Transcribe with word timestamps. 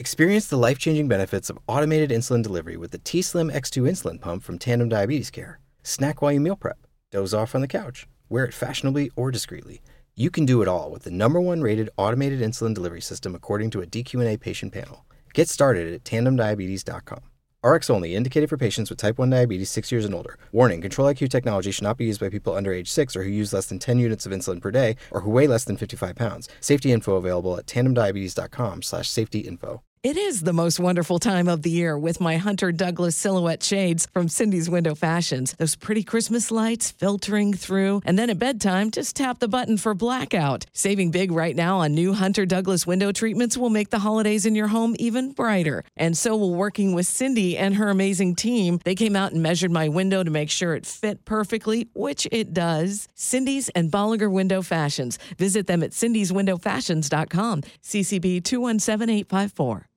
Experience 0.00 0.46
the 0.46 0.56
life 0.56 0.78
changing 0.78 1.08
benefits 1.08 1.50
of 1.50 1.58
automated 1.66 2.10
insulin 2.10 2.40
delivery 2.40 2.76
with 2.76 2.92
the 2.92 2.98
T 2.98 3.20
Slim 3.20 3.50
X2 3.50 3.82
insulin 3.82 4.20
pump 4.20 4.44
from 4.44 4.56
Tandem 4.56 4.88
Diabetes 4.88 5.28
Care. 5.28 5.58
Snack 5.82 6.22
while 6.22 6.30
you 6.30 6.38
meal 6.38 6.54
prep, 6.54 6.78
doze 7.10 7.34
off 7.34 7.52
on 7.52 7.62
the 7.62 7.66
couch, 7.66 8.06
wear 8.28 8.44
it 8.44 8.54
fashionably 8.54 9.10
or 9.16 9.32
discreetly. 9.32 9.82
You 10.14 10.30
can 10.30 10.46
do 10.46 10.62
it 10.62 10.68
all 10.68 10.92
with 10.92 11.02
the 11.02 11.10
number 11.10 11.40
one 11.40 11.62
rated 11.62 11.90
automated 11.96 12.38
insulin 12.40 12.74
delivery 12.74 13.00
system 13.00 13.34
according 13.34 13.70
to 13.70 13.80
a 13.80 13.86
DQ&A 13.86 14.36
patient 14.36 14.72
panel. 14.72 15.04
Get 15.34 15.48
started 15.48 15.92
at 15.92 16.04
tandemdiabetes.com. 16.04 17.22
RX 17.64 17.90
only, 17.90 18.14
indicated 18.14 18.48
for 18.48 18.56
patients 18.56 18.90
with 18.90 19.00
type 19.00 19.18
1 19.18 19.30
diabetes 19.30 19.68
6 19.68 19.90
years 19.90 20.04
and 20.04 20.14
older. 20.14 20.38
Warning 20.52 20.80
Control 20.80 21.12
IQ 21.12 21.28
technology 21.28 21.72
should 21.72 21.82
not 21.82 21.96
be 21.96 22.04
used 22.04 22.20
by 22.20 22.28
people 22.28 22.54
under 22.54 22.72
age 22.72 22.88
6 22.88 23.16
or 23.16 23.24
who 23.24 23.30
use 23.30 23.52
less 23.52 23.66
than 23.66 23.80
10 23.80 23.98
units 23.98 24.26
of 24.26 24.32
insulin 24.32 24.60
per 24.60 24.70
day 24.70 24.94
or 25.10 25.22
who 25.22 25.30
weigh 25.32 25.48
less 25.48 25.64
than 25.64 25.76
55 25.76 26.14
pounds. 26.14 26.48
Safety 26.60 26.92
info 26.92 27.16
available 27.16 27.58
at 27.58 27.66
tandemdiabetes.com 27.66 28.82
slash 28.82 29.10
safety 29.10 29.40
info. 29.40 29.82
It 30.04 30.16
is 30.16 30.42
the 30.42 30.52
most 30.52 30.78
wonderful 30.78 31.18
time 31.18 31.48
of 31.48 31.62
the 31.62 31.70
year 31.70 31.98
with 31.98 32.20
my 32.20 32.36
Hunter 32.36 32.70
Douglas 32.70 33.16
silhouette 33.16 33.64
shades 33.64 34.06
from 34.12 34.28
Cindy's 34.28 34.70
Window 34.70 34.94
Fashions. 34.94 35.56
Those 35.58 35.74
pretty 35.74 36.04
Christmas 36.04 36.52
lights 36.52 36.92
filtering 36.92 37.52
through. 37.52 38.02
And 38.04 38.16
then 38.16 38.30
at 38.30 38.38
bedtime, 38.38 38.92
just 38.92 39.16
tap 39.16 39.40
the 39.40 39.48
button 39.48 39.76
for 39.76 39.94
blackout. 39.94 40.66
Saving 40.72 41.10
big 41.10 41.32
right 41.32 41.56
now 41.56 41.78
on 41.78 41.94
new 41.94 42.12
Hunter 42.12 42.46
Douglas 42.46 42.86
window 42.86 43.10
treatments 43.10 43.56
will 43.56 43.70
make 43.70 43.90
the 43.90 43.98
holidays 43.98 44.46
in 44.46 44.54
your 44.54 44.68
home 44.68 44.94
even 45.00 45.32
brighter. 45.32 45.82
And 45.96 46.16
so 46.16 46.36
will 46.36 46.54
working 46.54 46.94
with 46.94 47.08
Cindy 47.08 47.58
and 47.58 47.74
her 47.74 47.88
amazing 47.88 48.36
team. 48.36 48.78
They 48.84 48.94
came 48.94 49.16
out 49.16 49.32
and 49.32 49.42
measured 49.42 49.72
my 49.72 49.88
window 49.88 50.22
to 50.22 50.30
make 50.30 50.48
sure 50.50 50.76
it 50.76 50.86
fit 50.86 51.24
perfectly, 51.24 51.88
which 51.94 52.28
it 52.30 52.54
does. 52.54 53.08
Cindy's 53.16 53.68
and 53.70 53.90
Bolliger 53.90 54.30
Window 54.30 54.62
Fashions. 54.62 55.18
Visit 55.38 55.66
them 55.66 55.82
at 55.82 55.90
cindyswindowfashions.com. 55.90 57.62
CCB 57.82 58.44
217854. 58.44 59.88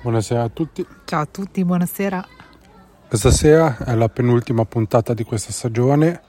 Buonasera 0.00 0.44
a 0.44 0.48
tutti. 0.48 0.86
Ciao 1.04 1.22
a 1.22 1.26
tutti, 1.26 1.64
buonasera. 1.64 2.24
Questa 3.08 3.32
sera 3.32 3.78
è 3.78 3.96
la 3.96 4.08
penultima 4.08 4.64
puntata 4.64 5.12
di 5.12 5.24
questa 5.24 5.50
stagione. 5.50 6.22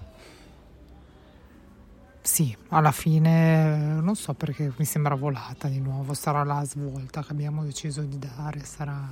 Sì, 2.20 2.56
alla 2.70 2.92
fine 2.92 4.02
non 4.02 4.16
so 4.16 4.34
perché 4.34 4.74
mi 4.76 4.86
sembra 4.86 5.14
volata 5.14 5.68
di 5.68 5.80
nuovo, 5.80 6.16
sarà 6.16 6.44
la 6.44 6.66
svolta 6.66 7.22
che 7.22 7.32
abbiamo 7.32 7.64
deciso 7.64 8.02
di 8.02 8.18
dare, 8.18 8.62
sarà 8.64 9.08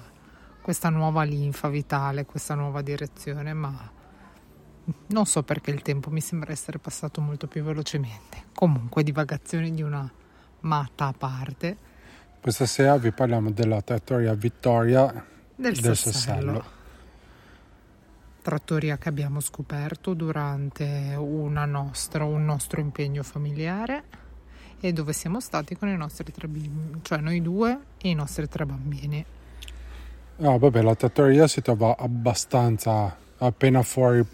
questa 0.59 0.89
nuova 0.89 1.21
linfa 1.21 1.69
vitale, 1.69 2.25
questa 2.25 2.55
nuova 2.55 2.81
direzione, 2.81 3.53
ma 3.53 3.91
non 5.07 5.25
so 5.27 5.43
perché 5.43 5.69
il 5.69 5.83
tempo 5.83 6.09
mi 6.09 6.21
sembra 6.21 6.51
essere 6.51 6.79
passato 6.79 7.21
molto 7.21 7.45
più 7.45 7.61
velocemente. 7.61 8.45
Comunque 8.55 9.03
divagazioni 9.03 9.71
di 9.71 9.83
una 9.83 10.11
matta 10.61 11.05
a 11.05 11.13
parte. 11.15 11.77
Questa 12.39 12.65
sera 12.65 12.97
vi 12.97 13.11
parliamo 13.11 13.51
della 13.51 13.81
trattoria 13.81 14.33
Vittoria 14.33 15.25
Del 15.55 15.75
del 15.75 15.95
Sassello. 15.97 16.11
Sassello. 16.13 16.75
Trattoria 18.41 18.97
che 18.97 19.09
abbiamo 19.09 19.41
scoperto 19.41 20.13
durante 20.13 21.15
una 21.17 21.65
nostra, 21.65 22.23
un 22.23 22.45
nostro 22.45 22.79
impegno 22.79 23.21
familiare 23.23 24.03
e 24.79 24.93
dove 24.93 25.11
siamo 25.11 25.41
stati 25.41 25.75
con 25.75 25.89
i 25.89 25.97
nostri 25.97 26.31
tre 26.31 26.47
bambini, 26.47 26.99
cioè 27.01 27.17
noi 27.17 27.41
due 27.41 27.79
e 27.97 28.09
i 28.09 28.13
nostri 28.13 28.47
tre 28.47 28.65
bambini. 28.65 29.25
Ah, 30.39 30.57
vabbè, 30.57 30.81
la 30.81 30.95
trattoria 30.95 31.47
si 31.47 31.61
trova 31.61 31.97
abbastanza 31.97 33.17
appena 33.39 33.81
fuori, 33.81 34.25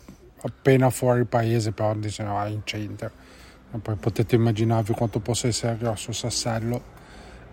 appena 0.42 0.92
fuori 0.92 1.24
paese, 1.26 1.72
però 1.72 1.96
diciamo 1.96 2.46
in 2.48 2.62
centro. 2.66 3.10
Poi 3.82 3.96
potete 3.96 4.36
immaginarvi 4.36 4.94
quanto 4.94 5.20
possa 5.20 5.48
essere 5.48 5.78
grosso 5.78 6.12
Sassello. 6.12 6.93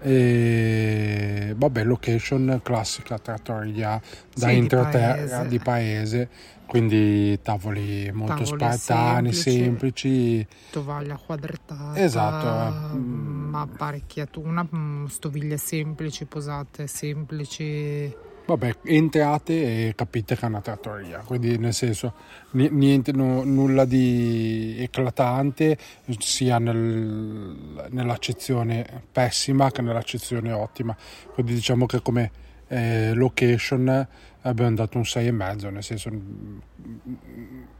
E 0.03 1.55
vabbè, 1.57 1.85
location 1.85 2.61
classica 2.63 3.19
trattoria 3.19 4.01
da 4.35 4.47
Sì, 4.49 4.53
di 4.55 4.59
entroterra 4.59 5.15
paese. 5.15 5.47
di 5.49 5.59
paese, 5.59 6.29
quindi 6.67 7.39
tavoli 7.43 8.11
molto 8.13 8.43
Tavoli 8.45 8.59
spartani, 8.73 9.33
semplici. 9.33 9.61
semplici. 9.63 10.47
Tovaglia 10.71 11.17
quadrettata, 11.25 12.01
Esatto, 12.01 12.97
mm, 12.97 13.55
apparecchiatura, 13.55 14.67
mm, 14.75 15.07
stoviglie 15.07 15.57
semplici, 15.57 16.25
posate 16.25 16.87
semplici. 16.87 18.29
Vabbè, 18.51 18.79
entrate 18.87 19.53
e 19.89 19.95
capite 19.95 20.35
che 20.35 20.45
è 20.45 20.49
una 20.49 20.61
trattoria, 20.61 21.19
quindi 21.21 21.57
nel 21.57 21.73
senso 21.73 22.15
ni- 22.53 22.69
niente, 22.69 23.13
no- 23.13 23.45
nulla 23.45 23.85
di 23.85 24.75
eclatante 24.77 25.79
sia 26.19 26.59
nel- 26.59 27.87
nell'accezione 27.91 29.05
pessima 29.13 29.71
che 29.71 29.83
nell'accezione 29.83 30.51
ottima. 30.51 30.97
Quindi 31.33 31.55
diciamo 31.55 31.87
che 31.87 32.03
come 32.03 32.31
eh, 32.67 33.13
location 33.15 34.05
abbiamo 34.43 34.75
dato 34.75 34.97
un 34.99 35.05
6,5, 35.05 35.71
nel 35.71 35.85
senso 35.85 36.11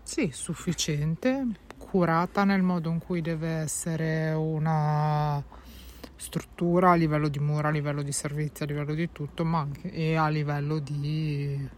Sì, 0.05 0.31
sufficiente, 0.33 1.47
curata 1.79 2.45
nel 2.45 2.63
modo 2.63 2.91
in 2.91 2.99
cui 3.01 3.23
deve 3.23 3.49
essere 3.49 4.31
una 4.35 5.43
struttura 6.21 6.91
a 6.91 6.95
livello 6.95 7.29
di 7.29 7.39
mura, 7.39 7.69
a 7.69 7.71
livello 7.71 8.03
di 8.03 8.13
servizi, 8.13 8.63
a 8.63 8.67
livello 8.67 8.93
di 8.95 9.11
tutto, 9.11 9.43
ma 9.45 9.61
anche 9.61 9.91
e 9.91 10.17
a 10.17 10.29
livello 10.29 10.79
di 10.79 11.69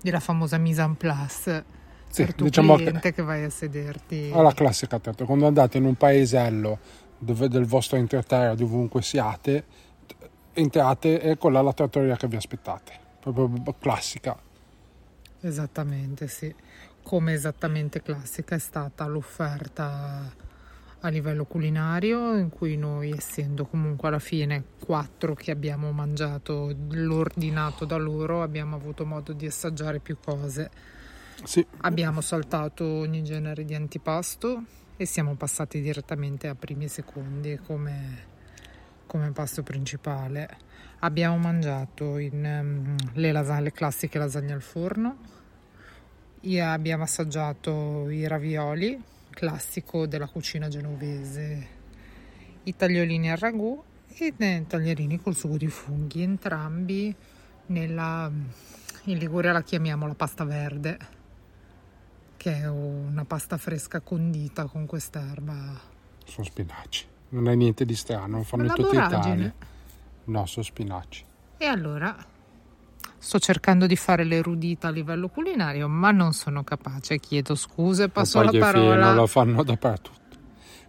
della 0.00 0.20
famosa 0.20 0.56
mise 0.58 0.82
en 0.82 0.96
place 0.96 1.64
Sì, 2.08 2.24
per 2.24 2.34
tu 2.34 2.44
diciamo 2.44 2.76
che- 2.76 3.12
che 3.12 3.22
vai 3.22 3.42
a 3.44 3.50
sederti. 3.50 4.30
alla 4.32 4.52
classica 4.52 4.98
trattoria. 4.98 5.26
Quando 5.26 5.46
andate 5.46 5.78
in 5.78 5.84
un 5.84 5.94
paesello 5.96 6.78
dove 7.18 7.48
del 7.48 7.64
vostro 7.66 7.96
entroterra, 7.96 8.54
di 8.54 8.62
ovunque 8.62 9.02
siate, 9.02 9.64
entrate 10.52 11.20
e 11.20 11.36
quella 11.38 11.60
è 11.60 11.62
la 11.62 11.72
trattoria 11.72 12.16
che 12.16 12.26
vi 12.28 12.36
aspettate. 12.36 12.92
Proprio 13.20 13.74
classica. 13.78 14.36
Esattamente, 15.40 16.28
sì. 16.28 16.54
Come 17.02 17.32
esattamente 17.32 18.00
classica 18.02 18.54
è 18.54 18.58
stata 18.58 19.06
l'offerta 19.06 20.32
a 21.04 21.08
livello 21.08 21.44
culinario, 21.44 22.36
in 22.36 22.48
cui 22.48 22.76
noi, 22.76 23.10
essendo 23.10 23.64
comunque 23.64 24.08
alla 24.08 24.20
fine 24.20 24.64
quattro 24.78 25.34
che 25.34 25.50
abbiamo 25.50 25.90
mangiato 25.90 26.74
l'ordinato 26.90 27.84
da 27.84 27.96
loro, 27.96 28.42
abbiamo 28.42 28.76
avuto 28.76 29.04
modo 29.04 29.32
di 29.32 29.46
assaggiare 29.46 29.98
più 29.98 30.16
cose. 30.22 30.70
Sì, 31.42 31.66
Abbiamo 31.78 32.20
saltato 32.20 32.84
ogni 32.84 33.24
genere 33.24 33.64
di 33.64 33.74
antipasto 33.74 34.62
e 34.96 35.04
siamo 35.04 35.34
passati 35.34 35.80
direttamente 35.80 36.46
a 36.46 36.54
primi 36.54 36.84
e 36.84 36.88
secondi 36.88 37.58
come, 37.66 38.18
come 39.06 39.32
pasto 39.32 39.64
principale. 39.64 40.48
Abbiamo 41.00 41.36
mangiato 41.36 42.18
in, 42.18 42.44
ehm, 42.44 42.96
le, 43.14 43.32
lasa- 43.32 43.58
le 43.58 43.72
classiche 43.72 44.18
lasagne 44.18 44.52
al 44.52 44.62
forno, 44.62 45.18
e 46.44 46.60
abbiamo 46.60 47.02
assaggiato 47.02 48.08
i 48.08 48.26
ravioli, 48.26 49.00
classico 49.32 50.06
della 50.06 50.28
cucina 50.28 50.68
genovese, 50.68 51.68
i 52.62 52.76
tagliolini 52.76 53.30
al 53.30 53.38
ragù 53.38 53.82
e 54.08 54.34
i 54.38 54.66
taglierini 54.66 55.20
col 55.20 55.34
sugo 55.34 55.56
di 55.56 55.66
funghi, 55.66 56.22
entrambi 56.22 57.14
nella, 57.66 58.30
in 59.04 59.18
Liguria 59.18 59.52
la 59.52 59.62
chiamiamo 59.62 60.06
la 60.06 60.14
pasta 60.14 60.44
verde, 60.44 60.98
che 62.36 62.60
è 62.60 62.68
una 62.68 63.24
pasta 63.24 63.56
fresca 63.56 64.00
condita 64.00 64.66
con 64.66 64.86
quest'erba. 64.86 65.80
sono 66.24 66.46
spinaci. 66.46 67.06
Non 67.30 67.48
è 67.48 67.54
niente 67.54 67.84
di 67.84 67.94
strano, 67.94 68.26
non 68.26 68.44
fanno 68.44 68.64
in 68.64 68.74
tutta. 68.74 69.06
Italia. 69.06 69.54
No, 70.24 70.46
sono 70.46 70.64
spinaci. 70.64 71.24
E 71.56 71.64
allora 71.64 72.14
sto 73.22 73.38
cercando 73.38 73.86
di 73.86 73.94
fare 73.94 74.24
l'erudita 74.24 74.88
a 74.88 74.90
livello 74.90 75.28
culinario, 75.28 75.88
ma 75.88 76.10
non 76.10 76.32
sono 76.32 76.64
capace. 76.64 77.20
Chiedo 77.20 77.54
scuse, 77.54 78.08
passo 78.08 78.38
Ma 78.42 78.50
la 78.50 78.58
parola. 78.58 79.14
lo 79.14 79.26
fanno 79.28 79.62
dappertutto. 79.62 80.20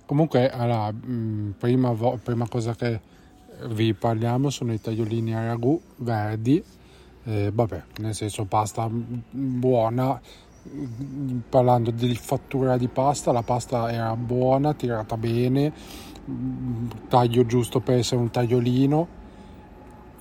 Comunque, 0.07 0.49
allora, 0.49 0.91
mh, 0.91 1.53
prima, 1.59 1.91
vo- 1.91 2.19
prima 2.21 2.47
cosa 2.49 2.73
che 2.73 2.99
vi 3.67 3.93
parliamo 3.93 4.49
sono 4.49 4.73
i 4.73 4.81
tagliolini 4.81 5.35
a 5.35 5.45
ragù 5.45 5.79
verdi. 5.97 6.61
Eh, 7.25 7.51
vabbè, 7.53 7.83
nel 7.99 8.15
senso 8.15 8.45
pasta 8.45 8.89
buona. 8.89 10.19
Mm, 10.67 11.39
Parlando 11.49 11.91
di 11.91 12.15
fattura 12.15 12.77
di 12.77 12.87
pasta, 12.87 13.31
la 13.31 13.43
pasta 13.43 13.91
era 13.91 14.15
buona, 14.15 14.73
tirata 14.73 15.17
bene, 15.17 15.71
mh, 16.25 16.87
taglio 17.09 17.45
giusto 17.45 17.79
per 17.79 17.97
essere 17.99 18.19
un 18.21 18.31
tagliolino. 18.31 19.21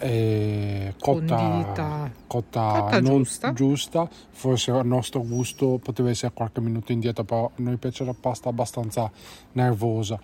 Eh, 0.02 0.94
cotta, 0.98 2.10
cotta 2.26 2.80
Cotta 2.80 3.00
non 3.00 3.18
giusta. 3.22 3.52
giusta, 3.52 4.08
forse 4.30 4.70
a 4.70 4.82
nostro 4.82 5.22
gusto 5.22 5.78
poteva 5.82 6.10
essere 6.10 6.32
qualche 6.34 6.60
minuto 6.60 6.92
indietro, 6.92 7.24
però 7.24 7.46
a 7.46 7.50
noi 7.62 7.76
piace 7.76 8.04
la 8.04 8.14
pasta 8.18 8.48
abbastanza 8.48 9.10
nervosa. 9.52 10.18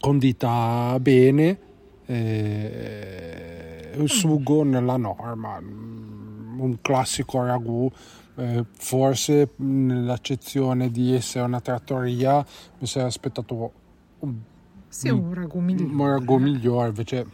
Condita 0.00 0.96
bene, 1.00 1.58
eh, 2.06 3.92
il 3.96 4.08
sugo 4.08 4.62
nella 4.64 4.96
norma, 4.96 5.60
mm, 5.60 6.60
un 6.60 6.78
classico 6.80 7.44
ragù. 7.44 7.90
eh, 8.38 8.66
forse 8.76 9.52
nell'accezione 9.56 10.90
di 10.90 11.14
essere 11.14 11.46
una 11.46 11.62
trattoria 11.62 12.44
mi 12.78 12.86
sarei 12.86 13.08
aspettato 13.08 13.72
un, 14.18 14.34
Sì, 14.88 15.08
un 15.08 15.32
ragù 15.32 15.60
migliore. 15.60 15.92
un 15.94 16.06
ragù 16.10 16.36
migliore, 16.36 16.88
invece 16.88 17.26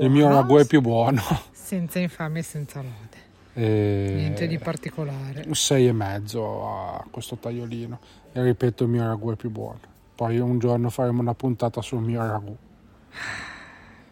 il 0.00 0.10
mio 0.10 0.26
Buono, 0.26 0.40
ragù 0.40 0.56
è 0.58 0.66
più 0.66 0.80
buono. 0.80 1.20
Senza 1.50 1.98
infamia 1.98 2.40
e 2.40 2.44
senza 2.44 2.80
lode. 2.80 3.20
E... 3.54 4.12
Niente 4.16 4.46
di 4.46 4.58
particolare. 4.58 5.44
un 5.46 5.54
6 5.54 5.86
e 5.86 5.92
mezzo 5.92 6.66
a 6.68 7.04
questo 7.10 7.36
tagliolino 7.36 7.98
e 8.32 8.42
ripeto 8.42 8.84
il 8.84 8.90
mio 8.90 9.06
ragù 9.06 9.30
è 9.30 9.36
più 9.36 9.50
buono 9.50 9.90
poi 10.14 10.38
un 10.38 10.58
giorno 10.58 10.88
faremo 10.88 11.20
una 11.20 11.34
puntata 11.34 11.82
sul 11.82 12.00
mio 12.00 12.24
ragù 12.24 12.56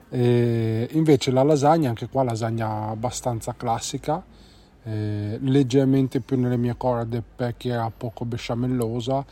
e 0.08 0.88
invece 0.90 1.31
la 1.31 1.43
lasagna 1.43 1.88
anche 1.88 2.08
qua 2.08 2.25
lasagna 2.25 2.88
abbastanza 2.88 3.55
classica 3.56 4.22
eh, 4.82 5.38
leggermente 5.40 6.20
più 6.20 6.38
nelle 6.38 6.56
mie 6.56 6.76
corde 6.76 7.22
perché 7.22 7.69
era 7.69 7.90
poco 7.96 8.25
besciamellosa 8.25 9.25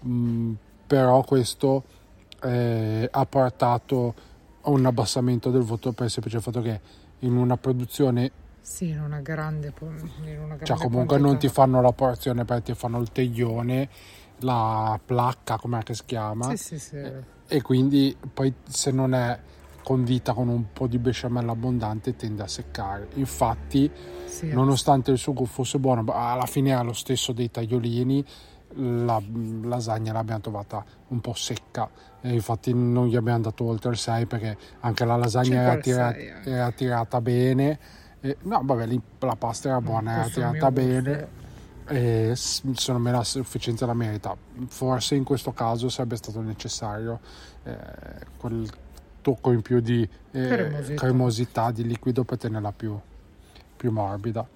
mh, 0.00 0.52
però 0.86 1.22
questo 1.22 1.84
eh, 2.42 3.08
ha 3.10 3.26
portato 3.26 4.14
un 4.70 4.84
abbassamento 4.86 5.50
del 5.50 5.62
voto 5.62 5.92
per 5.92 6.06
il 6.06 6.10
semplice 6.10 6.40
fatto 6.40 6.60
che 6.60 6.80
in 7.20 7.36
una 7.36 7.56
produzione 7.56 8.30
Sì, 8.60 8.88
in 8.88 9.00
una 9.00 9.20
grande, 9.20 9.72
in 9.80 9.84
una 10.38 10.56
grande 10.56 10.64
cioè 10.64 10.76
comunque 10.76 11.16
non 11.18 11.38
ti 11.38 11.46
quantità. 11.48 11.52
fanno 11.52 11.80
la 11.80 11.92
porzione 11.92 12.44
perché 12.44 12.72
ti 12.72 12.78
fanno 12.78 13.00
il 13.00 13.10
teglione 13.12 13.88
la 14.40 14.98
placca 15.02 15.56
come 15.56 15.82
che 15.82 15.94
si 15.94 16.02
chiama 16.04 16.54
Sì, 16.54 16.56
sì, 16.56 16.78
sì. 16.78 17.00
e 17.46 17.62
quindi 17.62 18.16
poi 18.34 18.52
se 18.68 18.90
non 18.90 19.14
è 19.14 19.38
condita 19.82 20.32
con 20.34 20.48
un 20.48 20.72
po' 20.72 20.88
di 20.88 20.98
besciamella 20.98 21.52
abbondante 21.52 22.16
tende 22.16 22.42
a 22.42 22.48
seccare 22.48 23.06
infatti 23.14 23.88
nonostante 24.52 25.12
il 25.12 25.18
sugo 25.18 25.44
fosse 25.44 25.78
buono 25.78 26.04
alla 26.12 26.44
fine 26.46 26.70
era 26.70 26.82
lo 26.82 26.92
stesso 26.92 27.32
dei 27.32 27.50
tagliolini 27.50 28.24
la 28.74 29.22
lasagna 29.62 30.12
l'abbiamo 30.12 30.40
trovata 30.40 30.84
un 31.08 31.20
po' 31.20 31.34
secca. 31.34 31.88
E 32.20 32.32
infatti 32.32 32.74
non 32.74 33.06
gli 33.06 33.16
abbiamo 33.16 33.40
dato 33.40 33.64
oltre 33.64 33.90
il 33.90 33.96
6 33.96 34.26
perché 34.26 34.56
anche 34.80 35.04
la 35.04 35.16
lasagna 35.16 35.60
era, 35.62 35.72
al 35.72 35.80
tira- 35.80 36.12
sei, 36.12 36.26
eh. 36.26 36.50
era 36.50 36.70
tirata 36.72 37.20
bene. 37.20 37.78
E- 38.20 38.36
no 38.42 38.60
vabbè 38.64 38.86
lì 38.86 39.00
la 39.20 39.36
pasta 39.36 39.68
era 39.68 39.80
buona 39.80 40.14
era 40.20 40.28
tirata 40.28 40.70
bene. 40.72 41.28
e 41.88 42.32
secondo 42.34 43.00
me 43.00 43.12
la 43.12 43.22
sufficienza 43.22 43.86
la 43.86 43.94
merita. 43.94 44.36
Forse 44.66 45.14
in 45.14 45.22
questo 45.24 45.52
caso 45.52 45.88
sarebbe 45.88 46.16
stato 46.16 46.40
necessario 46.40 47.20
eh, 47.62 47.76
quel 48.36 48.68
tocco 49.22 49.52
in 49.52 49.62
più 49.62 49.80
di 49.80 50.02
eh, 50.32 50.46
Cremosità. 50.48 50.94
cremosità 50.94 51.70
di 51.70 51.84
liquido 51.84 52.24
per 52.24 52.38
tenerla 52.38 52.72
più, 52.72 52.98
più 53.76 53.90
morbida. 53.92 54.46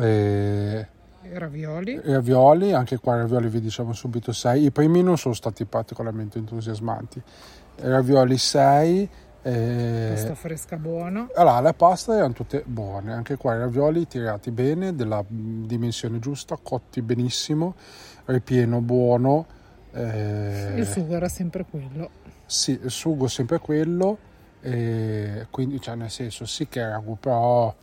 E, 0.00 0.86
ravioli. 1.32 1.92
i 1.92 2.12
ravioli 2.12 2.72
anche 2.72 2.98
qua 2.98 3.16
i 3.16 3.18
ravioli 3.20 3.48
vi 3.48 3.60
diciamo 3.60 3.92
subito 3.92 4.32
6 4.32 4.64
i 4.64 4.70
primi 4.70 5.02
non 5.02 5.18
sono 5.18 5.34
stati 5.34 5.64
particolarmente 5.64 6.38
entusiasmanti 6.38 7.22
ravioli 7.76 8.38
6 8.38 9.08
e... 9.42 10.10
Pasta 10.14 10.34
fresca 10.34 10.76
buona. 10.76 11.28
Allora, 11.34 11.60
le 11.60 11.72
paste 11.72 12.12
erano 12.12 12.32
tutte 12.32 12.62
buone, 12.66 13.12
anche 13.12 13.36
qua 13.36 13.54
i 13.54 13.58
ravioli 13.58 14.06
tirati 14.06 14.50
bene, 14.50 14.94
della 14.94 15.24
dimensione 15.28 16.18
giusta, 16.18 16.58
cotti 16.60 17.02
benissimo, 17.02 17.74
ripieno 18.26 18.80
buono. 18.80 19.46
eh, 19.92 20.74
Il 20.76 20.86
sugo 20.86 21.14
era 21.14 21.28
sempre 21.28 21.64
quello. 21.64 22.10
Sì, 22.44 22.78
il 22.82 22.90
sugo 22.90 23.28
sempre 23.28 23.58
quello, 23.58 24.18
e 24.60 25.46
quindi 25.50 25.80
cioè 25.80 25.94
nel 25.94 26.10
senso 26.10 26.44
sì 26.44 26.66
che 26.68 26.80
era 26.80 27.02
però 27.18 27.74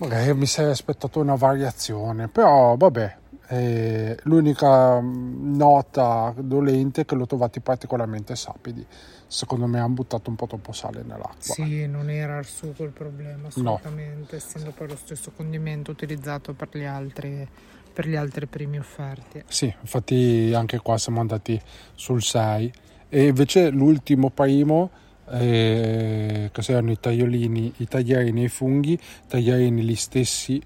magari 0.00 0.34
mi 0.34 0.46
sarei 0.46 0.72
aspettato 0.72 1.20
una 1.20 1.36
variazione, 1.36 2.28
però 2.28 2.74
vabbè. 2.76 3.16
eh, 3.48 4.16
l'unica 4.24 5.00
mm, 5.00 5.56
nota 5.56 6.32
dolente 6.36 7.02
è 7.02 7.04
che 7.04 7.14
l'ho 7.14 7.26
trovati 7.26 7.60
particolarmente 7.60 8.34
sapidi. 8.36 8.86
Secondo 9.26 9.66
me 9.66 9.78
hanno 9.78 9.94
buttato 9.94 10.28
un 10.30 10.36
po' 10.36 10.46
troppo 10.46 10.72
sale 10.72 11.02
nell'acqua. 11.02 11.54
Sì, 11.54 11.86
non 11.86 12.10
era 12.10 12.38
il 12.38 12.46
sugo 12.46 12.82
il 12.84 12.90
problema, 12.90 13.48
assolutamente, 13.48 14.36
essendo 14.36 14.72
poi 14.72 14.88
lo 14.88 14.96
stesso 14.96 15.30
condimento 15.36 15.90
utilizzato 15.92 16.52
per 16.52 16.68
gli 16.72 16.84
altri, 16.84 17.46
per 17.92 18.08
gli 18.08 18.16
altri 18.16 18.46
primi 18.46 18.78
offerti. 18.78 19.44
Sì, 19.46 19.72
infatti 19.80 20.52
anche 20.54 20.78
qua 20.78 20.98
siamo 20.98 21.20
andati 21.20 21.60
sul 21.94 22.22
6 22.22 22.72
e 23.08 23.26
invece 23.26 23.70
l'ultimo 23.70 24.30
primo 24.30 24.90
eh, 25.30 26.50
che 26.52 26.72
erano 26.72 26.90
i 26.90 26.98
tagliolini, 27.00 27.72
i 27.78 27.86
tagliarini 27.86 28.42
e 28.42 28.44
i 28.44 28.48
funghi, 28.48 28.98
tagliarini 29.28 29.82
gli 29.82 29.94
stessi 29.96 30.60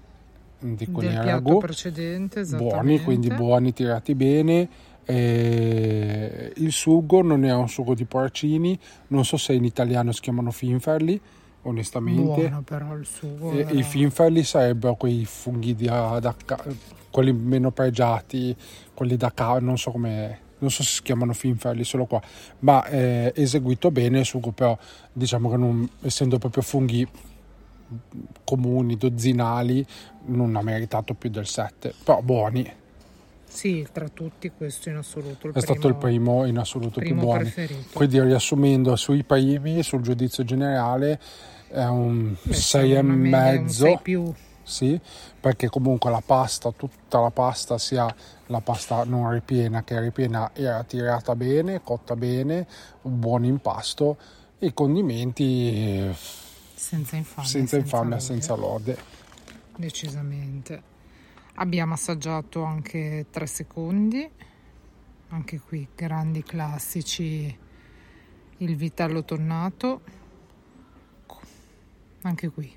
di 0.59 0.87
quelli 0.87 1.13
ragù, 1.15 1.59
precedente, 1.59 2.43
buoni, 2.45 3.01
quindi 3.01 3.29
buoni, 3.29 3.73
tirati 3.73 4.15
bene. 4.15 4.67
E 5.07 6.51
il 6.55 6.71
sugo 6.71 7.21
non 7.21 7.45
è 7.45 7.53
un 7.53 7.69
sugo 7.69 7.93
di 7.93 8.05
porcini, 8.05 8.77
non 9.07 9.23
so 9.23 9.37
se 9.37 9.53
in 9.53 9.63
italiano 9.63 10.11
si 10.11 10.21
chiamano 10.21 10.49
finferli, 10.49 11.19
onestamente. 11.63 12.21
Buono 12.47 12.61
però 12.63 12.95
il 12.95 13.05
sugo. 13.05 13.51
E 13.51 13.59
era- 13.59 13.69
I 13.71 13.83
finferli 13.83 14.43
sarebbero 14.43 14.95
quei 14.95 15.23
funghi 15.25 15.75
da, 15.75 16.19
da 16.19 16.35
quelli 17.11 17.33
meno 17.33 17.69
pregiati, 17.71 18.55
quelli 18.95 19.15
da 19.15 19.31
ca- 19.31 19.59
non 19.59 19.77
so 19.77 19.91
come 19.91 20.39
non 20.65 20.73
so 20.73 20.83
se 20.83 20.95
si 20.95 21.01
chiamano 21.03 21.33
finferli 21.33 21.83
solo 21.83 22.05
qua, 22.05 22.21
ma 22.59 22.83
è 22.85 23.31
eseguito 23.35 23.91
bene 23.91 24.19
il 24.19 24.25
sugo, 24.25 24.51
però 24.51 24.77
diciamo 25.13 25.49
che 25.49 25.57
non, 25.57 25.87
essendo 26.01 26.37
proprio 26.39 26.63
funghi 26.63 27.07
comuni, 28.43 28.97
dozzinali, 28.97 29.85
non 30.25 30.55
ha 30.55 30.61
meritato 30.61 31.13
più 31.13 31.29
del 31.29 31.45
7, 31.45 31.93
però 32.03 32.21
buoni. 32.21 32.71
Sì, 33.47 33.87
tra 33.91 34.09
tutti 34.09 34.51
questo 34.57 34.89
in 34.89 34.97
assoluto 34.97 35.53
È 35.53 35.61
stato 35.61 35.87
il 35.87 35.95
primo 35.95 36.45
in 36.45 36.57
assoluto 36.57 36.99
più 36.99 37.09
primo 37.09 37.21
buono. 37.21 37.39
preferito. 37.39 37.89
Quindi 37.93 38.19
riassumendo 38.19 38.95
sui 38.97 39.23
primi, 39.23 39.81
sul 39.81 40.01
giudizio 40.01 40.43
generale, 40.43 41.19
è 41.69 41.85
un 41.85 42.35
Beh, 42.41 42.53
6 42.53 42.93
e 42.95 43.01
mezzo. 43.01 43.85
sei 43.85 43.99
più. 44.01 44.33
Sì, 44.67 44.99
perché 45.39 45.69
comunque 45.69 46.09
la 46.09 46.23
pasta, 46.25 46.71
tutta 46.71 47.19
la 47.19 47.29
pasta, 47.29 47.77
sia 47.77 48.13
la 48.47 48.61
pasta 48.61 49.03
non 49.03 49.29
ripiena 49.29 49.83
che 49.83 49.99
ripiena, 49.99 50.49
era 50.55 50.83
tirata 50.83 51.35
bene, 51.35 51.83
cotta 51.83 52.15
bene, 52.15 52.67
un 53.03 53.19
buon 53.19 53.45
impasto, 53.45 54.17
i 54.59 54.73
condimenti 54.73 56.11
Senza 56.73 57.15
infamia. 57.15 57.47
senza 57.49 57.77
infamia, 57.77 58.19
senza 58.19 58.55
lode. 58.55 58.97
Decisamente. 59.77 60.81
Abbiamo 61.57 61.93
assaggiato 61.93 62.63
anche 62.63 63.27
tre 63.29 63.45
secondi, 63.45 64.27
anche 65.29 65.59
qui 65.59 65.87
grandi 65.95 66.41
classici, 66.41 67.55
il 68.57 68.75
vitello 68.75 69.23
tonnato, 69.23 70.01
anche 72.23 72.49
qui 72.49 72.75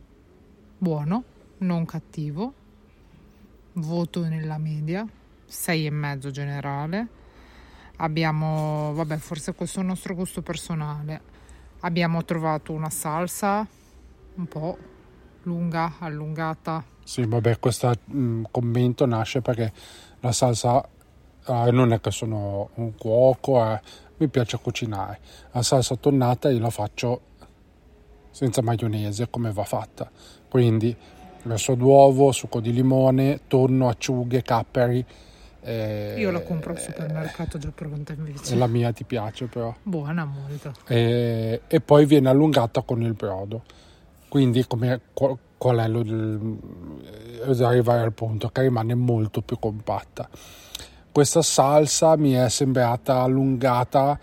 buono, 0.76 1.24
non 1.58 1.84
cattivo, 1.84 2.52
voto 3.74 4.24
nella 4.24 4.58
media, 4.58 5.06
6,5 5.48 6.30
generale. 6.30 7.06
Abbiamo, 7.96 8.92
vabbè, 8.94 9.16
forse 9.16 9.54
questo 9.54 9.78
è 9.78 9.82
il 9.82 9.88
nostro 9.88 10.14
gusto 10.14 10.42
personale. 10.42 11.20
Abbiamo 11.80 12.24
trovato 12.24 12.72
una 12.72 12.90
salsa 12.90 13.66
un 14.34 14.46
po' 14.46 14.78
lunga, 15.42 15.94
allungata, 15.98 16.84
Sì, 17.02 17.24
vabbè, 17.24 17.58
questo 17.58 17.90
mm, 18.12 18.44
commento 18.50 19.06
nasce 19.06 19.40
perché 19.40 19.72
la 20.20 20.32
salsa, 20.32 20.86
eh, 21.46 21.70
non 21.70 21.92
è 21.92 22.00
che 22.00 22.10
sono 22.10 22.70
un 22.74 22.94
cuoco, 22.96 23.64
eh, 23.64 23.80
mi 24.18 24.28
piace 24.28 24.58
cucinare. 24.58 25.18
La 25.52 25.62
salsa 25.62 25.96
tonnata 25.96 26.50
io 26.50 26.60
la 26.60 26.70
faccio 26.70 27.22
senza 28.30 28.62
maionese, 28.62 29.30
come 29.30 29.52
va 29.52 29.64
fatta. 29.64 30.10
Quindi 30.48 30.94
verso 31.42 31.74
d'uovo, 31.74 32.32
succo 32.32 32.60
di 32.60 32.72
limone, 32.72 33.40
tonno, 33.46 33.88
acciughe, 33.88 34.42
capperi. 34.42 35.04
eh, 35.60 36.14
Io 36.18 36.30
la 36.30 36.40
compro 36.40 36.72
al 36.72 36.78
supermercato 36.78 37.58
già 37.58 37.70
pronta 37.74 38.12
invece. 38.12 38.54
La 38.56 38.66
mia 38.66 38.92
ti 38.92 39.04
piace 39.04 39.46
però. 39.46 39.74
Buona 39.82 40.24
molto. 40.24 40.72
E, 40.86 41.62
e 41.66 41.80
poi 41.80 42.06
viene 42.06 42.28
allungata 42.28 42.82
con 42.82 43.02
il 43.02 43.14
brodo. 43.14 43.62
Quindi 44.28 44.66
come, 44.66 45.00
qual, 45.14 45.36
qual 45.56 45.78
è 45.78 45.88
lo, 45.88 46.00
il- 46.00 46.58
eh, 47.46 47.64
arrivare 47.64 48.02
al 48.02 48.12
punto 48.12 48.48
che 48.48 48.62
rimane 48.62 48.94
molto 48.94 49.40
più 49.40 49.58
compatta. 49.58 50.28
Questa 51.10 51.42
salsa 51.42 52.16
mi 52.16 52.32
è 52.32 52.48
sembrata 52.48 53.20
allungata 53.22 54.18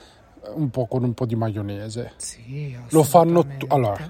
un 0.54 0.70
po' 0.70 0.86
con 0.86 1.04
un 1.04 1.14
po' 1.14 1.26
di 1.26 1.36
maionese. 1.36 2.14
Sì, 2.18 2.78
Lo 2.90 3.04
fanno 3.04 3.44
tu- 3.58 3.66
allora, 3.70 4.10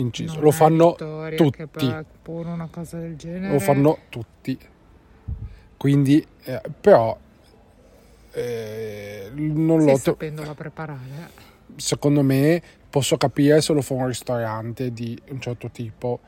Inciso, 0.00 0.34
Non 0.34 0.42
lo 0.44 0.50
fanno 0.50 0.94
tutti. 0.94 1.94
Pone 2.22 2.50
una 2.50 2.68
cosa 2.70 2.98
del 2.98 3.16
genere. 3.16 3.52
lo 3.52 3.58
fanno 3.58 3.98
tutti. 4.08 4.58
Quindi, 5.76 6.24
eh, 6.44 6.60
però, 6.80 7.16
eh, 8.32 9.30
non 9.34 9.80
Sì, 9.80 9.86
l'ho, 9.86 9.96
sapendola 9.96 10.54
preparare. 10.54 11.30
secondo 11.76 12.22
me 12.22 12.60
posso 12.90 13.16
capire 13.16 13.60
se 13.60 13.72
lo 13.72 13.82
fa 13.82 13.94
un 13.94 14.06
ristorante 14.06 14.92
di 14.92 15.20
un 15.28 15.40
certo 15.40 15.70
tipo 15.70 16.20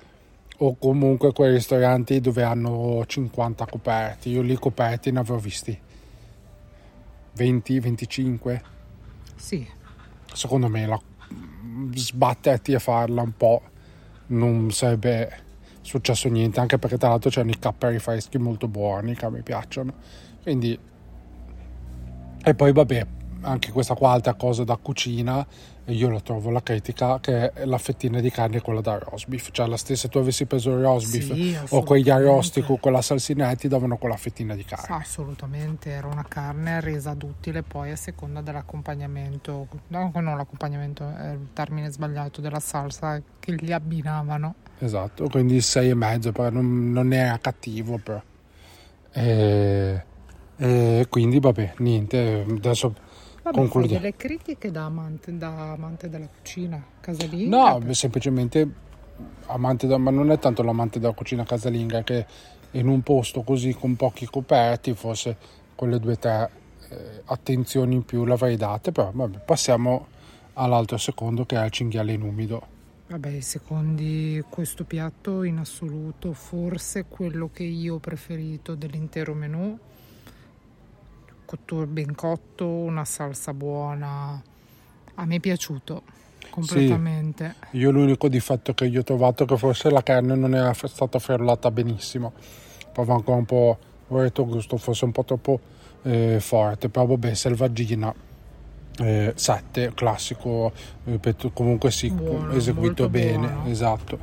o 0.58 0.76
comunque 0.76 1.32
quei 1.32 1.52
ristoranti 1.52 2.20
dove 2.20 2.42
hanno 2.42 3.04
50 3.06 3.66
coperti. 3.66 4.30
Io 4.30 4.42
lì 4.42 4.54
coperti 4.56 5.10
ne 5.10 5.20
avevo 5.20 5.38
visti 5.38 5.78
20, 7.34 7.80
25. 7.80 8.62
Sì, 9.36 9.66
Secondo 10.32 10.68
me 10.68 10.86
la- 10.86 11.00
sbatterti 11.94 12.72
e 12.72 12.78
farla 12.78 13.22
un 13.22 13.36
po' 13.36 13.62
non 14.28 14.70
sarebbe 14.70 15.48
successo 15.80 16.28
niente, 16.28 16.60
anche 16.60 16.78
perché 16.78 16.98
tra 16.98 17.08
l'altro 17.08 17.30
c'erano 17.30 17.50
i 17.50 17.58
capperi 17.58 17.98
freschi 17.98 18.38
molto 18.38 18.68
buoni 18.68 19.14
che 19.14 19.28
me 19.30 19.42
piacciono. 19.42 19.94
Quindi 20.42 20.78
e 22.42 22.54
poi 22.54 22.72
vabbè, 22.72 23.06
anche 23.42 23.70
questa 23.70 23.94
qua 23.94 24.12
altra 24.12 24.34
cosa 24.34 24.64
da 24.64 24.76
cucina, 24.76 25.46
io 25.92 26.10
la 26.10 26.20
trovo 26.20 26.50
la 26.50 26.62
critica 26.62 27.20
che 27.20 27.52
è 27.52 27.64
la 27.64 27.78
fettina 27.78 28.20
di 28.20 28.30
carne 28.30 28.60
quella 28.60 28.80
da 28.80 28.98
roast 28.98 29.28
beef, 29.28 29.50
cioè 29.52 29.66
la 29.66 29.76
stessa 29.76 30.00
se 30.00 30.08
tu 30.08 30.18
avessi 30.18 30.46
preso 30.46 30.70
il 30.70 30.80
roast 30.80 31.10
beef 31.10 31.32
Sì, 31.34 31.56
o 31.74 31.82
quegli 31.82 32.08
arrosti 32.08 32.62
con 32.62 32.80
quella 32.80 33.02
salsinetta 33.02 33.54
ti 33.54 33.68
davano 33.68 33.98
quella 33.98 34.16
fettina 34.16 34.54
di 34.54 34.64
carne. 34.64 34.96
Assolutamente, 34.96 35.90
era 35.90 36.06
una 36.06 36.24
carne 36.26 36.80
resa 36.80 37.12
duttile 37.12 37.62
poi 37.62 37.90
a 37.90 37.96
seconda 37.96 38.40
dell'accompagnamento, 38.40 39.68
no, 39.88 40.10
non 40.14 40.36
l'accompagnamento, 40.36 41.06
è 41.14 41.32
il 41.32 41.48
termine 41.52 41.90
sbagliato, 41.90 42.40
della 42.40 42.60
salsa 42.60 43.20
che 43.38 43.54
gli 43.56 43.72
abbinavano. 43.72 44.54
Esatto, 44.78 45.28
quindi 45.28 45.60
6 45.60 45.90
e 45.90 45.94
mezzo, 45.94 46.32
però 46.32 46.48
non, 46.48 46.92
non 46.92 47.12
era 47.12 47.38
cattivo 47.38 47.98
però. 47.98 48.22
E, 49.12 50.04
e 50.56 51.06
quindi 51.10 51.40
vabbè, 51.40 51.74
niente, 51.78 52.46
adesso 52.48 52.94
Vabbè, 53.42 53.56
concludiamo. 53.56 54.00
delle 54.00 54.16
critiche 54.16 54.70
da 54.70 54.84
amante, 54.84 55.36
da 55.36 55.72
amante 55.72 56.08
della 56.08 56.28
cucina 56.28 56.82
casalinga. 57.00 57.56
No, 57.56 57.78
per- 57.78 57.94
semplicemente 57.94 58.68
amante 59.46 59.86
da, 59.86 59.98
ma 59.98 60.10
non 60.10 60.30
è 60.30 60.38
tanto 60.38 60.62
l'amante 60.62 60.98
della 60.98 61.12
cucina 61.12 61.44
casalinga 61.44 62.02
che 62.02 62.26
in 62.72 62.88
un 62.88 63.02
posto 63.02 63.42
così 63.42 63.74
con 63.74 63.96
pochi 63.96 64.26
coperti 64.26 64.94
forse 64.94 65.36
quelle 65.74 65.98
due 65.98 66.12
o 66.12 66.18
tre 66.18 66.50
eh, 66.90 67.22
attenzioni 67.24 67.94
in 67.94 68.04
più 68.04 68.24
l'avrei 68.24 68.56
date, 68.56 68.92
però 68.92 69.10
vabbè, 69.12 69.38
passiamo 69.38 70.06
all'altro 70.54 70.98
secondo 70.98 71.46
che 71.46 71.56
è 71.56 71.64
il 71.64 71.70
cinghiale 71.70 72.12
in 72.12 72.22
umido. 72.22 72.78
Vabbè, 73.08 73.40
secondi 73.40 74.42
questo 74.48 74.84
piatto 74.84 75.42
in 75.42 75.58
assoluto, 75.58 76.32
forse 76.32 77.06
quello 77.08 77.50
che 77.52 77.64
io 77.64 77.96
ho 77.96 77.98
preferito 77.98 78.76
dell'intero 78.76 79.34
menù. 79.34 79.76
Cotto 81.50 81.84
ben 81.84 82.14
cotto, 82.14 82.64
una 82.64 83.04
salsa 83.04 83.52
buona. 83.52 84.40
A 85.14 85.24
me 85.24 85.34
è 85.34 85.40
piaciuto 85.40 86.02
completamente. 86.48 87.56
Io 87.72 87.90
l'unico 87.90 88.28
difetto 88.28 88.72
che 88.72 88.84
io 88.84 89.00
ho 89.00 89.02
trovato 89.02 89.42
è 89.42 89.46
che 89.46 89.56
forse 89.56 89.90
la 89.90 90.00
carne 90.04 90.36
non 90.36 90.54
era 90.54 90.72
stata 90.72 91.18
frullata 91.18 91.72
benissimo, 91.72 92.34
proprio 92.92 93.16
ancora 93.16 93.36
un 93.38 93.46
po', 93.46 93.78
ho 94.06 94.20
detto 94.20 94.46
gusto 94.46 94.76
forse 94.76 95.04
un 95.06 95.10
po' 95.10 95.24
troppo 95.24 95.58
eh, 96.02 96.38
forte, 96.38 96.88
però 96.88 97.06
vabbè, 97.06 97.34
selvaggina. 97.34 98.14
7 99.34 99.92
classico 99.94 100.72
ripeto 101.04 101.52
comunque 101.52 101.90
sì 101.90 102.10
Buono, 102.10 102.52
eseguito 102.52 103.04
molto 103.04 103.08
bene 103.08 103.48
buono. 103.48 103.70
esatto 103.70 104.18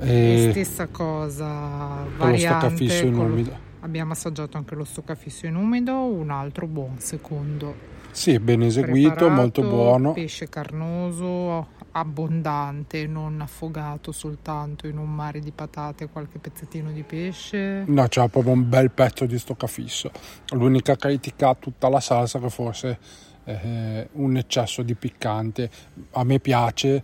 E 0.00 0.44
e 0.44 0.50
stessa 0.50 0.88
cosa, 0.88 2.04
variante. 2.16 2.38
stoccafisso 2.38 3.06
in 3.06 3.14
umido 3.14 3.63
Abbiamo 3.94 4.14
assaggiato 4.14 4.56
anche 4.56 4.74
lo 4.74 4.82
stoccafisso 4.82 5.46
in 5.46 5.54
umido, 5.54 5.94
un 5.94 6.30
altro 6.30 6.66
buon 6.66 6.98
secondo. 6.98 7.76
sì 8.10 8.40
ben 8.40 8.62
eseguito 8.62 9.10
Preparato, 9.10 9.40
molto 9.40 9.62
buono 9.62 10.12
Pesce 10.14 10.48
carnoso, 10.48 11.68
abbondante, 11.92 13.06
non 13.06 13.40
affogato 13.40 14.10
soltanto 14.10 14.88
in 14.88 14.98
un 14.98 15.14
mare 15.14 15.38
di 15.38 15.52
patate, 15.52 16.08
qualche 16.08 16.40
pezzettino 16.40 16.90
di 16.90 17.04
pesce. 17.04 17.84
no 17.86 18.08
c'era 18.08 18.26
proprio 18.26 18.52
un 18.54 18.68
bel 18.68 18.90
pezzo 18.90 19.26
di 19.26 19.38
stoccafisso 19.38 20.10
l'unica 20.54 20.96
critica 20.96 21.50
a 21.50 21.54
tutta 21.54 21.88
la 21.88 22.00
salsa 22.00 22.40
che 22.40 22.50
forse 22.50 22.98
è 23.44 24.08
un 24.14 24.36
eccesso 24.36 24.82
di 24.82 24.96
piccante 24.96 25.70
a 26.10 26.24
me 26.24 26.40
piace 26.40 27.00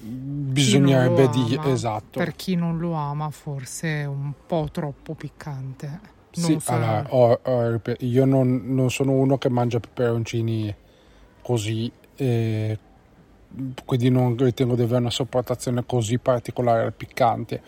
bisognerebbe 0.00 1.28
dire 1.28 1.70
esatto 1.70 2.18
Per 2.18 2.34
chi 2.34 2.56
non 2.56 2.78
lo 2.80 2.94
ama, 2.94 3.30
forse 3.30 4.00
è 4.00 4.04
un 4.06 4.32
po' 4.44 4.68
troppo 4.72 5.14
piccante. 5.14 6.10
Sì, 6.32 6.58
so- 6.60 6.72
allora, 6.72 7.06
ho- 7.10 7.40
ho- 7.42 7.80
io 8.00 8.24
non, 8.24 8.62
non 8.74 8.90
sono 8.90 9.12
uno 9.12 9.38
che 9.38 9.48
mangia 9.48 9.80
peperoncini 9.80 10.74
così, 11.42 11.90
e 12.16 12.78
quindi 13.84 14.08
non 14.10 14.36
ritengo 14.36 14.74
di 14.74 14.82
avere 14.82 15.00
una 15.00 15.10
sopportazione 15.10 15.84
così 15.84 16.18
particolare 16.18 16.84
al 16.84 16.92
piccante. 16.94 17.62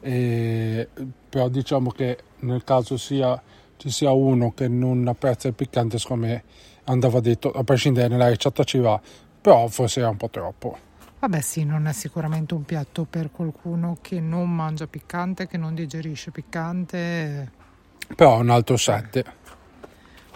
E- 0.00 0.88
però 1.28 1.48
diciamo 1.48 1.90
che 1.90 2.18
nel 2.40 2.64
caso 2.64 2.96
sia, 2.96 3.40
ci 3.76 3.90
sia 3.90 4.10
uno 4.12 4.52
che 4.52 4.68
non 4.68 5.06
apprezza 5.08 5.48
il 5.48 5.54
piccante, 5.54 5.98
secondo 5.98 6.26
me 6.26 6.42
andava 6.84 7.20
detto, 7.20 7.50
a 7.50 7.64
prescindere 7.64 8.08
nella 8.08 8.28
ricetta 8.28 8.62
ci 8.64 8.78
va, 8.78 9.00
però 9.40 9.66
forse 9.68 10.00
era 10.00 10.08
un 10.10 10.16
po' 10.16 10.28
troppo. 10.28 10.78
Vabbè 11.18 11.40
sì, 11.40 11.64
non 11.64 11.86
è 11.86 11.92
sicuramente 11.92 12.52
un 12.54 12.64
piatto 12.64 13.04
per 13.08 13.30
qualcuno 13.30 13.96
che 14.02 14.20
non 14.20 14.54
mangia 14.54 14.86
piccante, 14.86 15.46
che 15.46 15.56
non 15.56 15.74
digerisce 15.74 16.30
piccante. 16.30 17.64
Però 18.14 18.38
un 18.38 18.50
altro 18.50 18.76
7. 18.76 19.24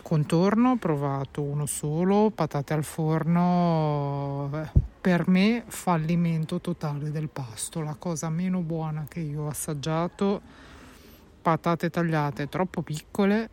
Contorno 0.02 0.70
ho 0.70 0.76
provato 0.76 1.40
uno 1.40 1.66
solo, 1.66 2.30
patate 2.34 2.72
al 2.72 2.84
forno. 2.84 4.68
Per 5.00 5.28
me 5.28 5.62
fallimento 5.66 6.60
totale 6.60 7.10
del 7.10 7.28
pasto, 7.28 7.80
la 7.80 7.94
cosa 7.98 8.28
meno 8.28 8.60
buona 8.60 9.06
che 9.08 9.20
io 9.20 9.42
ho 9.42 9.48
assaggiato. 9.48 10.40
Patate 11.40 11.90
tagliate 11.90 12.48
troppo 12.48 12.82
piccole, 12.82 13.48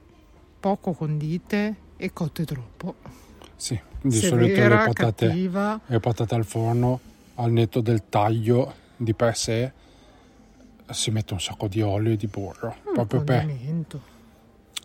poco 0.60 0.94
condite 0.94 1.76
e 1.96 2.12
cotte 2.12 2.44
troppo. 2.44 2.96
Sì, 3.56 3.80
di 4.02 4.12
solito 4.12 4.56
Severa, 4.56 4.80
le 4.80 4.88
patate... 4.88 5.28
cattiva. 5.28 5.80
le 5.86 6.00
patate 6.00 6.36
al 6.36 6.46
forno 6.46 7.00
al 7.36 7.52
netto 7.52 7.82
del 7.82 8.04
taglio 8.10 8.74
di 8.96 9.14
per 9.14 9.38
sé 9.38 9.72
si 10.92 11.12
mette 11.12 11.34
un 11.34 11.42
sacco 11.42 11.68
di 11.68 11.82
olio 11.82 12.14
e 12.14 12.18
di 12.18 12.28
burro 12.28 12.76
un 12.86 12.94
proprio 12.94 13.24
per 13.24 13.46
condimento. 13.46 14.02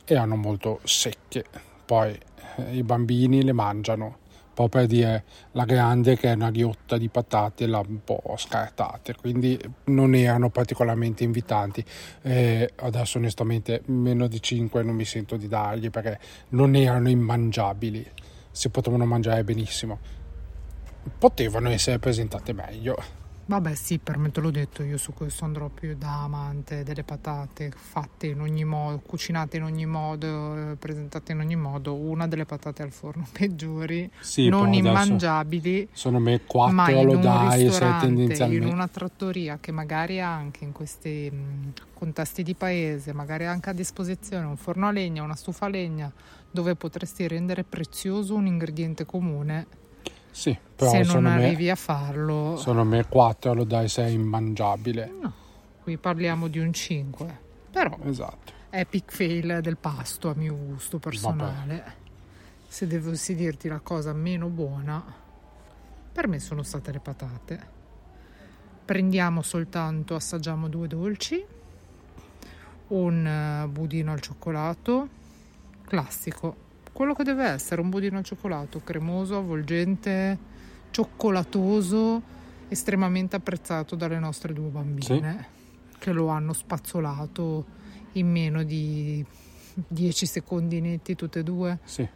erano 0.04 0.36
molto 0.36 0.80
secche 0.84 1.44
poi 1.84 2.18
eh, 2.56 2.76
i 2.76 2.82
bambini 2.82 3.42
le 3.42 3.52
mangiano. 3.52 4.20
Poi 4.54 4.68
per 4.68 4.86
dire 4.86 5.24
la 5.52 5.64
grande 5.64 6.16
che 6.16 6.30
è 6.30 6.34
una 6.34 6.50
ghiotta 6.50 6.98
di 6.98 7.08
patate 7.08 7.66
l'ha 7.66 7.78
un 7.78 8.04
po' 8.04 8.34
scartate 8.36 9.14
quindi 9.14 9.58
non 9.84 10.14
erano 10.14 10.50
particolarmente 10.50 11.24
invitanti. 11.24 11.84
Eh, 12.22 12.70
adesso 12.76 13.18
onestamente 13.18 13.82
meno 13.86 14.26
di 14.26 14.40
5 14.40 14.82
non 14.82 14.94
mi 14.94 15.04
sento 15.04 15.36
di 15.36 15.48
dargli 15.48 15.90
perché 15.90 16.18
non 16.50 16.74
erano 16.74 17.08
immangiabili. 17.08 18.10
Si 18.50 18.68
potevano 18.68 19.06
mangiare 19.06 19.42
benissimo. 19.42 19.98
Potevano 21.18 21.70
essere 21.70 21.98
presentate 21.98 22.52
meglio 22.52 23.20
Vabbè 23.52 23.74
sì, 23.74 23.98
per 23.98 24.16
me 24.16 24.30
te 24.30 24.40
l'ho 24.40 24.50
detto, 24.50 24.82
io 24.82 24.96
su 24.96 25.12
questo 25.12 25.44
andrò 25.44 25.68
più 25.68 25.94
da 25.94 26.22
amante 26.22 26.84
delle 26.84 27.04
patate 27.04 27.70
fatte 27.70 28.28
in 28.28 28.40
ogni 28.40 28.64
modo, 28.64 29.02
cucinate 29.04 29.58
in 29.58 29.64
ogni 29.64 29.84
modo, 29.84 30.70
eh, 30.70 30.76
presentate 30.76 31.32
in 31.32 31.40
ogni 31.40 31.56
modo, 31.56 31.92
una 31.94 32.26
delle 32.26 32.46
patate 32.46 32.80
al 32.82 32.92
forno 32.92 33.26
peggiori, 33.30 34.10
Sì, 34.20 34.48
non 34.48 34.72
immangiabili, 34.72 35.88
Secondo 35.92 36.20
me 36.20 36.40
ma 36.70 36.86
4 36.86 36.98
in 36.98 37.04
lo 37.04 37.12
un 37.12 37.20
dai 37.20 37.58
se 37.58 37.64
ristorante, 37.64 38.06
in 38.06 38.14
tendenzialmente. 38.16 38.66
una 38.72 38.88
trattoria 38.88 39.58
che 39.60 39.70
magari 39.70 40.18
ha 40.18 40.32
anche 40.32 40.64
in 40.64 40.72
questi 40.72 41.30
mh, 41.30 41.72
contesti 41.92 42.42
di 42.42 42.54
paese, 42.54 43.12
magari 43.12 43.44
anche 43.44 43.68
a 43.68 43.74
disposizione 43.74 44.46
un 44.46 44.56
forno 44.56 44.88
a 44.88 44.92
legna, 44.92 45.22
una 45.22 45.36
stufa 45.36 45.66
a 45.66 45.68
legna, 45.68 46.10
dove 46.50 46.74
potresti 46.74 47.28
rendere 47.28 47.64
prezioso 47.64 48.34
un 48.34 48.46
ingrediente 48.46 49.04
comune, 49.04 49.66
Sì, 50.32 50.58
però 50.74 50.90
se 50.90 50.96
non 50.96 51.06
secondo 51.06 51.28
me, 51.28 51.44
arrivi 51.44 51.68
a 51.70 51.76
farlo... 51.76 52.56
secondo 52.56 52.84
me 52.84 53.06
4 53.06 53.52
lo 53.52 53.64
dai 53.64 53.86
se 53.88 54.04
è 54.04 54.08
immangiabile. 54.08 55.12
No, 55.20 55.32
qui 55.82 55.98
parliamo 55.98 56.48
di 56.48 56.58
un 56.58 56.72
5, 56.72 57.38
però 57.70 57.96
Esatto. 58.04 58.52
epic 58.70 59.12
fail 59.12 59.60
del 59.60 59.76
pasto 59.76 60.30
a 60.30 60.34
mio 60.34 60.56
gusto 60.56 60.98
personale. 60.98 62.00
Se 62.66 62.86
dovessi 62.86 63.34
dirti 63.34 63.68
la 63.68 63.80
cosa 63.80 64.14
meno 64.14 64.48
buona, 64.48 65.04
per 66.12 66.26
me 66.26 66.38
sono 66.40 66.62
state 66.62 66.92
le 66.92 67.00
patate. 67.00 67.80
Prendiamo 68.86 69.42
soltanto, 69.42 70.14
assaggiamo 70.14 70.68
due 70.68 70.88
dolci, 70.88 71.44
un 72.88 73.26
eh, 73.26 73.68
budino 73.68 74.12
al 74.12 74.20
cioccolato, 74.20 75.08
classico, 75.84 76.56
quello 76.92 77.14
che 77.14 77.24
deve 77.24 77.46
essere, 77.46 77.80
un 77.80 77.90
budino 77.90 78.18
al 78.18 78.24
cioccolato, 78.24 78.80
cremoso, 78.84 79.38
avvolgente, 79.38 80.38
cioccolatoso, 80.90 82.22
estremamente 82.68 83.36
apprezzato 83.36 83.96
dalle 83.96 84.18
nostre 84.18 84.52
due 84.52 84.68
bambine, 84.68 85.46
che 85.98 86.12
lo 86.12 86.28
hanno 86.28 86.52
spazzolato 86.52 87.80
in 88.12 88.30
meno 88.30 88.62
di 88.62 89.24
10 89.74 90.26
secondi 90.26 90.80
netti 90.80 91.14
tutte 91.14 91.40
e 91.40 91.42
due. 91.42 91.78
Sì. 91.84 92.06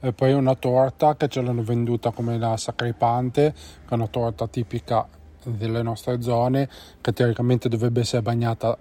E 0.00 0.12
poi 0.12 0.32
una 0.32 0.54
torta 0.54 1.16
che 1.16 1.28
ce 1.28 1.40
l'hanno 1.40 1.62
venduta 1.62 2.10
come 2.10 2.38
la 2.38 2.56
sacripante, 2.56 3.52
che 3.52 3.90
è 3.90 3.94
una 3.94 4.06
torta 4.06 4.46
tipica 4.46 5.06
delle 5.44 5.82
nostre 5.82 6.20
zone, 6.20 6.68
che 7.00 7.12
teoricamente 7.12 7.68
dovrebbe 7.68 8.00
essere 8.00 8.22
bagnata 8.22 8.76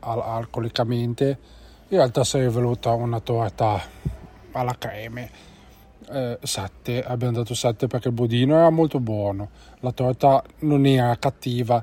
al- 0.00 0.20
alcolicamente. 0.20 1.38
In 1.88 1.98
realtà 1.98 2.24
si 2.24 2.38
è 2.38 2.40
riveluta 2.40 2.92
una 2.92 3.20
torta 3.20 3.80
alla 4.60 4.76
creme. 4.78 5.52
Eh, 6.10 6.38
7, 6.42 7.02
abbiamo 7.02 7.32
dato 7.32 7.54
7 7.54 7.86
perché 7.86 8.08
il 8.08 8.14
budino 8.14 8.56
era 8.56 8.68
molto 8.68 9.00
buono, 9.00 9.48
la 9.80 9.92
torta 9.92 10.42
non 10.60 10.84
era 10.84 11.16
cattiva, 11.16 11.82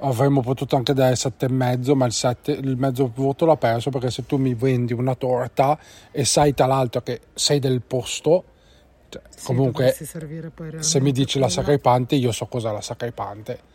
avremmo 0.00 0.40
potuto 0.40 0.76
anche 0.76 0.92
dare 0.92 1.14
7,5 1.14 1.94
ma 1.94 2.06
il, 2.06 2.12
7, 2.12 2.52
il 2.52 2.76
mezzo 2.76 3.10
voto 3.12 3.44
l'ha 3.44 3.56
perso 3.56 3.90
perché 3.90 4.10
se 4.10 4.24
tu 4.24 4.36
mi 4.36 4.54
vendi 4.54 4.92
una 4.92 5.16
torta 5.16 5.78
e 6.12 6.24
sai 6.24 6.54
tra 6.54 6.66
l'altro 6.66 7.02
che 7.02 7.22
sei 7.34 7.58
del 7.58 7.82
posto 7.82 8.44
cioè, 9.08 9.22
Sì, 9.28 9.46
comunque 9.46 9.96
se 10.78 11.00
mi 11.00 11.12
dici 11.12 11.38
la 11.38 11.48
sacripante 11.48 12.16
io 12.16 12.32
so 12.32 12.46
cos'è 12.46 12.72
la 12.72 12.80
sacripante. 12.80 13.74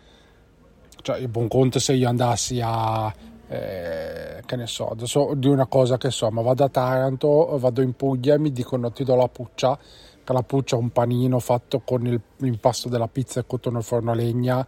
Cioè 1.01 1.17
il 1.17 1.29
buon 1.29 1.47
conto 1.47 1.79
se 1.79 1.93
io 1.93 2.07
andassi 2.07 2.59
a 2.61 3.11
eh, 3.51 4.41
che 4.45 4.55
ne 4.55 4.65
so 4.67 4.87
adesso 4.89 5.33
di 5.35 5.47
una 5.47 5.65
cosa 5.65 5.97
che 5.97 6.09
so 6.09 6.29
ma 6.31 6.41
vado 6.41 6.63
a 6.63 6.69
Taranto 6.69 7.57
vado 7.59 7.81
in 7.81 7.93
Puglia 7.93 8.35
e 8.35 8.39
mi 8.39 8.51
dicono 8.51 8.91
ti 8.91 9.03
do 9.03 9.15
la 9.15 9.27
puccia 9.27 9.77
che 10.23 10.33
la 10.33 10.41
puccia 10.43 10.75
è 10.77 10.79
un 10.79 10.91
panino 10.91 11.39
fatto 11.39 11.81
con 11.81 12.05
il- 12.07 12.21
l'impasto 12.37 12.87
della 12.87 13.07
pizza 13.09 13.39
e 13.41 13.45
cotto 13.45 13.69
nel 13.69 13.83
forno 13.83 14.11
a 14.11 14.15
legna 14.15 14.65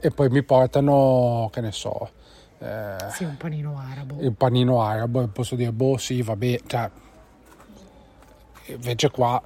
e 0.00 0.10
poi 0.10 0.28
mi 0.30 0.42
portano 0.42 1.50
che 1.52 1.60
ne 1.60 1.72
so 1.72 2.10
eh, 2.58 2.96
Sì, 3.10 3.24
un 3.24 3.36
panino 3.36 3.76
arabo. 3.78 4.20
il 4.20 4.32
panino 4.32 4.80
arabo 4.82 5.20
e 5.22 5.26
posso 5.28 5.54
dire 5.54 5.72
boh 5.72 5.98
sì 5.98 6.22
vabbè 6.22 6.60
cioè 6.66 6.90
invece 8.66 9.10
qua 9.10 9.42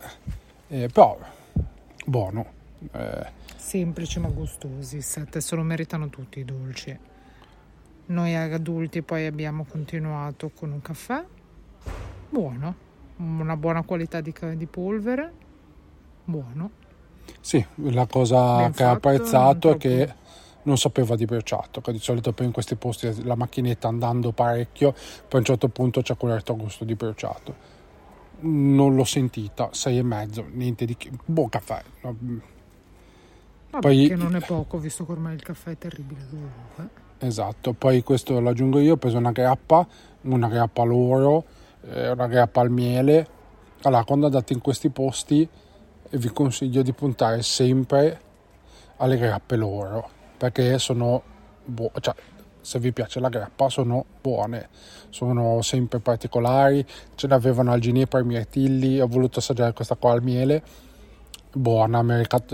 eh, 0.69 0.89
però 0.93 1.19
buono 2.05 2.47
eh, 2.93 3.35
Semplici 3.57 4.21
ma 4.21 4.29
gustosi, 4.29 5.01
sette 5.01 5.41
se 5.41 5.57
lo 5.57 5.63
meritano 5.63 6.09
tutti 6.09 6.39
i 6.39 6.45
dolci. 6.45 6.97
Noi 8.07 8.35
adulti 8.37 9.03
poi 9.03 9.27
abbiamo 9.27 9.65
continuato 9.69 10.51
con 10.55 10.71
un 10.71 10.81
caffè, 10.81 11.25
buono, 12.29 12.75
una 13.17 13.57
buona 13.57 13.83
qualità 13.83 14.21
di, 14.21 14.33
di 14.55 14.67
polvere, 14.67 15.33
buono. 16.25 16.71
sì 17.41 17.65
la 17.77 18.07
cosa 18.07 18.57
Ben 18.59 18.73
che 18.73 18.85
fatto, 18.85 18.97
apprezzato 18.97 19.71
è 19.73 19.77
che 19.77 20.15
non 20.63 20.79
sapeva 20.79 21.15
di 21.15 21.27
perciato 21.27 21.81
che 21.81 21.93
di 21.93 21.99
solito 21.99 22.33
poi 22.33 22.47
in 22.47 22.53
questi 22.53 22.75
posti 22.77 23.25
la 23.25 23.37
macchinetta 23.37 23.89
andando 23.89 24.33
parecchio 24.33 24.93
poi 24.93 25.29
a 25.31 25.37
un 25.39 25.45
certo 25.45 25.69
punto 25.69 26.03
c'è 26.03 26.17
quel 26.17 26.43
gusto 26.57 26.85
di 26.85 26.97
perciato 26.97 27.75
non 28.41 28.95
l'ho 28.95 29.05
sentita 29.05 29.69
sei 29.73 29.99
e 29.99 30.03
mezzo 30.03 30.45
niente 30.51 30.85
di 30.85 30.97
che 30.97 31.11
buon 31.25 31.49
caffè 31.49 31.83
no? 32.03 32.17
Vabbè, 33.71 33.89
Poi- 33.89 34.09
che 34.09 34.17
non 34.17 34.35
è 34.37 34.41
poco, 34.41 34.79
visto 34.79 35.05
che 35.05 35.13
ormai 35.13 35.35
il 35.35 35.43
caffè 35.43 35.73
è 35.73 35.79
terribile 35.79 36.27
dovunque. 36.31 37.05
Esatto, 37.19 37.73
poi 37.73 38.03
questo 38.03 38.39
lo 38.41 38.51
aggiungo 38.51 38.79
io, 38.79 38.95
ho 38.95 38.97
preso 38.99 39.17
una 39.17 39.33
grappa, 39.33 39.87
una 40.23 40.49
grappa 40.49 40.83
all'oro, 40.83 41.45
eh, 41.89 42.11
una 42.11 42.27
grappa 42.27 42.61
al 42.61 42.71
miele. 42.71 43.27
Allora, 43.83 44.05
quando 44.05 44.27
andate 44.27 44.53
in 44.53 44.61
questi 44.61 44.91
posti 44.91 45.49
eh, 46.11 46.19
vi 46.19 46.29
consiglio 46.29 46.83
di 46.83 46.93
puntare 46.93 47.41
sempre 47.41 48.21
alle 48.99 49.17
grappe 49.17 49.57
loro, 49.57 50.09
perché 50.37 50.79
sono 50.79 51.23
buone, 51.65 51.93
cioè 52.01 52.15
se 52.61 52.79
vi 52.81 52.93
piace 52.93 53.19
la 53.19 53.31
grappa 53.31 53.71
sono 53.71 54.05
buone, 54.21 54.69
sono 55.09 55.63
sempre 55.63 56.01
particolari, 56.01 56.85
ce 57.15 57.29
l'avevano 57.29 57.73
al 57.73 57.81
ginepro, 57.81 58.19
ai 58.19 58.27
mirtilli, 58.27 59.01
ho 59.01 59.07
voluto 59.07 59.39
assaggiare 59.39 59.73
questa 59.73 59.95
qua 59.95 60.13
al 60.13 60.23
miele, 60.23 60.63
buona, 61.57 62.03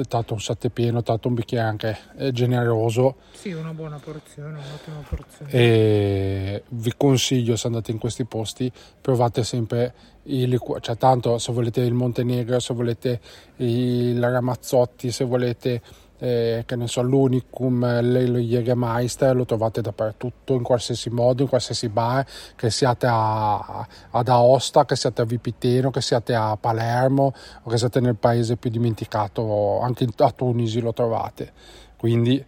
dato 0.09 0.33
un 0.35 0.41
sette 0.41 0.71
pieno, 0.71 1.01
dato 1.01 1.29
un 1.29 1.35
bicchiere 1.35 1.65
anche 1.67 1.99
eh, 2.17 2.33
generoso, 2.33 3.17
Sì, 3.33 3.53
una 3.53 3.73
buona 3.73 3.99
porzione, 3.99 4.59
un'ottima 4.59 5.03
porzione. 5.09 5.51
e 5.51 6.63
vi 6.69 6.93
consiglio 6.97 7.57
se 7.57 7.67
andate 7.67 7.91
in 7.91 7.99
questi 7.99 8.25
posti 8.25 8.71
provate 9.01 9.43
sempre 9.45 9.95
i 10.25 10.47
liquori 10.47 10.81
cioè 10.81 10.97
tanto 10.97 11.39
se 11.39 11.53
volete 11.53 11.81
il 11.81 11.95
Montenegro 11.95 12.61
se 12.61 12.73
volete 12.75 13.21
il 13.57 14.23
Ramazzotti 14.23 15.11
se 15.11 15.25
volete 15.25 15.83
eh, 16.23 16.63
che 16.67 16.77
ne 16.77 16.87
so 16.87 17.03
l'Unicum 17.03 18.01
le- 18.01 18.29
lo 18.29 18.39
Jägermeister 18.39 19.35
lo 19.35 19.45
trovate 19.45 19.81
dappertutto 19.81 20.55
in 20.55 20.63
qualsiasi 20.63 21.11
modo 21.11 21.43
in 21.43 21.49
qualsiasi 21.49 21.89
bar 21.89 22.25
che 22.55 22.71
siate 22.71 23.09
a, 23.11 23.85
ad 24.11 24.29
Aosta 24.29 24.85
che 24.85 24.95
siate 24.95 25.23
a 25.23 25.25
Vipiteno 25.25 25.91
che 25.91 26.01
siate 26.01 26.33
a 26.37 26.57
Palermo 26.57 27.35
o 27.65 27.69
che 27.69 27.77
siate 27.77 27.99
nel 27.99 28.15
paese 28.15 28.57
più 28.57 28.71
dimenticato 28.71 29.81
anche 29.81 30.07
a 30.17 30.31
Tunisi 30.31 30.81
lo 30.81 30.93
trovate. 30.93 31.53
Quindi 31.97 32.45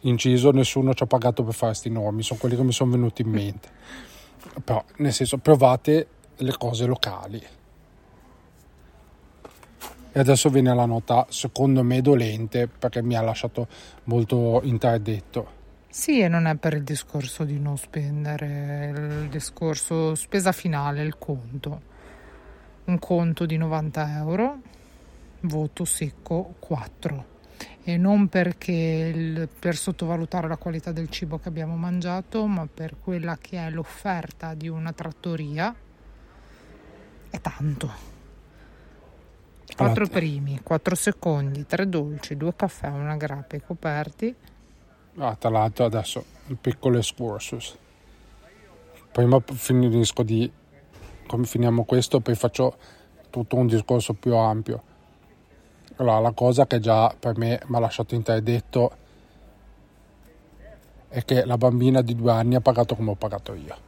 inciso 0.00 0.50
nessuno 0.50 0.92
ci 0.92 1.02
ha 1.02 1.06
pagato 1.06 1.42
per 1.42 1.54
fare 1.54 1.72
questi 1.72 1.88
nomi 1.88 2.22
sono 2.22 2.38
quelli 2.38 2.54
che 2.54 2.62
mi 2.62 2.72
sono 2.72 2.90
venuti 2.90 3.22
in 3.22 3.30
mente. 3.30 3.68
Però 4.62 4.84
nel 4.96 5.14
senso 5.14 5.38
provate 5.38 6.06
le 6.36 6.54
cose 6.58 6.84
locali 6.84 7.42
e 10.16 10.20
adesso 10.20 10.48
viene 10.48 10.74
la 10.74 10.86
nota 10.86 11.26
secondo 11.28 11.82
me 11.82 12.00
dolente 12.00 12.68
perché 12.68 13.02
mi 13.02 13.16
ha 13.16 13.20
lasciato 13.20 13.68
molto 14.04 14.62
interdetto 14.62 15.46
Sì, 15.90 16.20
e 16.20 16.28
non 16.28 16.46
è 16.46 16.54
per 16.56 16.72
il 16.72 16.84
discorso 16.84 17.44
di 17.44 17.60
non 17.60 17.76
spendere, 17.76 18.92
il 18.96 19.28
discorso 19.28 20.14
spesa 20.14 20.52
finale, 20.52 21.02
il 21.02 21.18
conto. 21.18 21.80
Un 22.84 22.98
conto 22.98 23.44
di 23.44 23.58
90 23.58 24.16
euro, 24.16 24.58
voto 25.40 25.84
secco 25.84 26.54
4. 26.60 27.34
E 27.82 27.96
non 27.98 28.28
perché 28.28 28.72
il- 28.72 29.48
per 29.58 29.76
sottovalutare 29.76 30.48
la 30.48 30.56
qualità 30.56 30.92
del 30.92 31.08
cibo 31.10 31.38
che 31.38 31.48
abbiamo 31.48 31.76
mangiato, 31.76 32.46
ma 32.46 32.66
per 32.72 32.96
quella 33.02 33.36
che 33.40 33.58
è 33.58 33.70
l'offerta 33.70 34.54
di 34.54 34.68
una 34.68 34.92
trattoria. 34.92 35.74
È 37.30 37.40
tanto. 37.40 38.15
4 39.74 39.84
Allora, 39.86 40.06
primi, 40.06 40.60
4 40.62 40.94
secondi, 40.94 41.66
3 41.66 41.88
dolci, 41.88 42.36
2 42.36 42.54
caffè, 42.54 42.88
una 42.88 43.16
grappa 43.16 43.56
e 43.56 43.62
coperti. 43.62 44.34
ah, 45.18 45.34
tra 45.34 45.50
l'altro 45.50 45.84
adesso 45.84 46.24
il 46.46 46.56
piccolo 46.56 46.98
excursus. 46.98 47.76
Prima 49.10 49.40
finisco 49.40 50.22
di 50.22 50.50
come 51.26 51.44
finiamo 51.44 51.84
questo 51.84 52.20
poi 52.20 52.34
faccio 52.36 52.76
tutto 53.30 53.56
un 53.56 53.66
discorso 53.66 54.14
più 54.14 54.34
ampio. 54.36 54.82
Allora 55.96 56.20
la 56.20 56.32
cosa 56.32 56.66
che 56.66 56.78
già 56.78 57.14
per 57.18 57.36
me 57.36 57.60
mi 57.66 57.76
ha 57.76 57.80
lasciato 57.80 58.14
interdetto 58.14 58.90
è 61.08 61.24
che 61.24 61.44
la 61.44 61.56
bambina 61.56 62.02
di 62.02 62.14
due 62.14 62.30
anni 62.30 62.54
ha 62.54 62.60
pagato 62.60 62.94
come 62.94 63.10
ho 63.10 63.14
pagato 63.14 63.54
io 63.54 63.85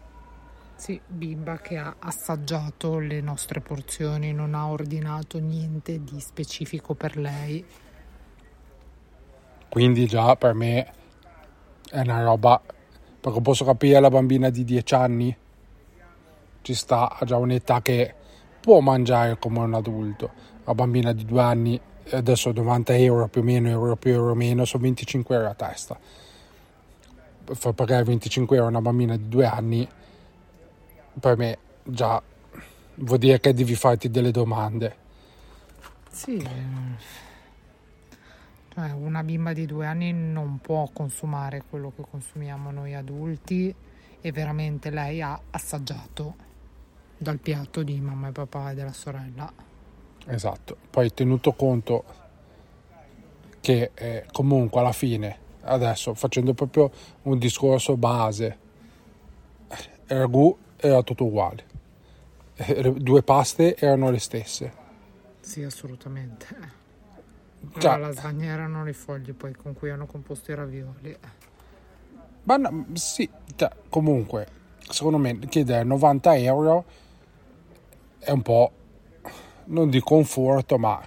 Sì, 0.79 0.99
bimba 1.05 1.57
che 1.57 1.77
ha 1.77 1.97
assaggiato 1.99 3.01
le 3.01 3.21
nostre 3.21 3.61
porzioni, 3.61 4.33
non 4.33 4.55
ha 4.55 4.69
ordinato 4.69 5.41
niente 5.41 6.05
di 6.05 6.21
specifico 6.21 6.95
per 6.95 7.17
lei. 7.17 7.65
Quindi 9.69 10.07
già 10.07 10.37
per 10.37 10.55
me 10.55 10.93
è 11.91 11.99
una 11.99 12.23
roba, 12.23 12.63
perché 13.21 13.41
posso 13.41 13.65
capire 13.65 13.99
la 13.99 14.09
bambina 14.09 14.51
di 14.51 14.63
10 14.63 14.95
anni, 14.95 15.37
ci 16.63 16.75
sta, 16.75 17.19
ha 17.19 17.25
già 17.25 17.39
un'età 17.39 17.83
che 17.83 18.15
può 18.61 18.79
mangiare 18.79 19.37
come 19.37 19.59
un 19.59 19.75
adulto. 19.75 20.31
La 20.63 20.75
bambina 20.75 21.13
di 21.13 21.25
2 21.25 21.43
anni, 21.43 21.81
adesso 22.13 22.53
90 22.53 22.95
euro 22.95 23.27
più 23.27 23.41
o 23.41 23.45
meno, 23.45 23.69
euro 23.69 23.97
più 23.97 24.13
euro 24.13 24.37
meno, 24.37 24.65
sono 24.65 24.85
25 24.85 25.35
euro 25.35 25.49
a 25.49 25.55
testa. 25.55 25.99
Far 27.47 27.73
pagare 27.73 28.05
25 28.05 28.55
euro 28.55 28.69
a 28.69 28.71
una 28.71 28.81
bambina 28.81 29.17
di 29.17 29.29
2 29.29 29.45
anni, 29.45 29.89
per 31.19 31.37
me 31.37 31.59
già 31.83 32.23
vuol 32.95 33.19
dire 33.19 33.41
che 33.41 33.53
devi 33.53 33.75
farti 33.75 34.11
delle 34.11 34.31
domande. 34.31 35.07
Sì, 36.11 36.45
cioè 38.75 38.91
una 38.93 39.23
bimba 39.23 39.53
di 39.53 39.67
due 39.67 39.87
anni 39.87 40.13
non 40.13 40.59
può 40.61 40.89
consumare 40.93 41.63
quello 41.69 41.93
che 41.95 42.03
consumiamo 42.09 42.71
noi 42.71 42.95
adulti 42.95 43.75
e 44.21 44.33
veramente 44.33 44.91
lei 44.91 45.23
ha 45.23 45.41
assaggiato 45.51 46.35
dal 47.17 47.39
piatto 47.39 47.83
di 47.83 48.01
mamma 48.01 48.29
e 48.29 48.33
papà 48.33 48.71
e 48.71 48.75
della 48.75 48.93
sorella. 48.93 49.53
Esatto, 50.27 50.77
poi 50.91 51.13
tenuto 51.13 51.53
conto 51.53 52.05
che 53.61 53.91
eh, 53.95 54.27
comunque 54.33 54.81
alla 54.81 54.93
fine, 54.93 55.37
adesso 55.63 56.15
facendo 56.15 56.55
proprio 56.55 56.91
un 57.23 57.39
discorso 57.39 57.97
base, 57.97 58.59
ragù 60.07 60.57
era 60.81 61.03
tutto 61.03 61.25
uguale, 61.25 61.65
Eh, 62.61 62.83
le 62.83 62.93
due 62.95 63.23
paste 63.23 63.77
erano 63.77 64.11
le 64.11 64.19
stesse. 64.19 64.73
Sì, 65.41 65.63
assolutamente. 65.63 66.47
Cioè- 67.79 67.99
La 67.99 68.09
lasagna 68.09 68.47
erano 68.53 68.89
i 68.89 68.93
fogli 68.93 69.33
poi 69.33 69.55
con 69.55 69.75
cui 69.75 69.91
hanno 69.91 70.07
composto 70.07 70.51
i 70.51 70.55
ravioli. 70.55 71.17
Ma 72.45 72.57
no, 72.57 72.87
sì, 72.95 73.29
cioè, 73.55 73.71
comunque, 73.89 74.47
secondo 74.89 75.19
me 75.19 75.39
chiedere 75.49 75.85
90 75.85 76.37
euro 76.37 76.85
è 78.19 78.31
un 78.31 78.43
po', 78.43 78.73
non 79.67 79.91
di 79.91 80.01
conforto, 80.01 80.79
ma 80.79 81.01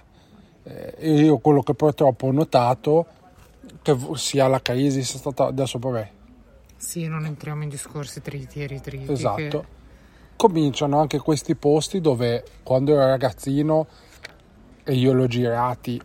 eh, 0.64 0.94
io 1.10 1.38
quello 1.38 1.62
che 1.62 1.74
purtroppo 1.74 2.28
ho 2.28 2.32
notato 2.32 3.06
che 3.82 3.96
sia 4.14 4.46
la 4.46 4.60
crisi 4.62 5.02
sia 5.02 5.18
stata 5.18 5.46
adesso 5.46 5.78
vabbè 5.78 6.10
Sì, 6.82 7.06
non 7.06 7.24
entriamo 7.26 7.62
in 7.62 7.68
discorsi 7.68 8.20
triti 8.20 8.60
e 8.60 8.66
ritriti. 8.66 9.06
che- 9.06 9.12
Esatto. 9.12 9.64
Cominciano 10.34 10.98
anche 10.98 11.20
questi 11.20 11.54
posti 11.54 12.00
dove 12.00 12.44
quando 12.64 12.92
ero 12.92 13.06
ragazzino 13.06 13.86
e 14.82 14.92
io 14.94 15.12
l'ho 15.12 15.28
girati. 15.28 16.00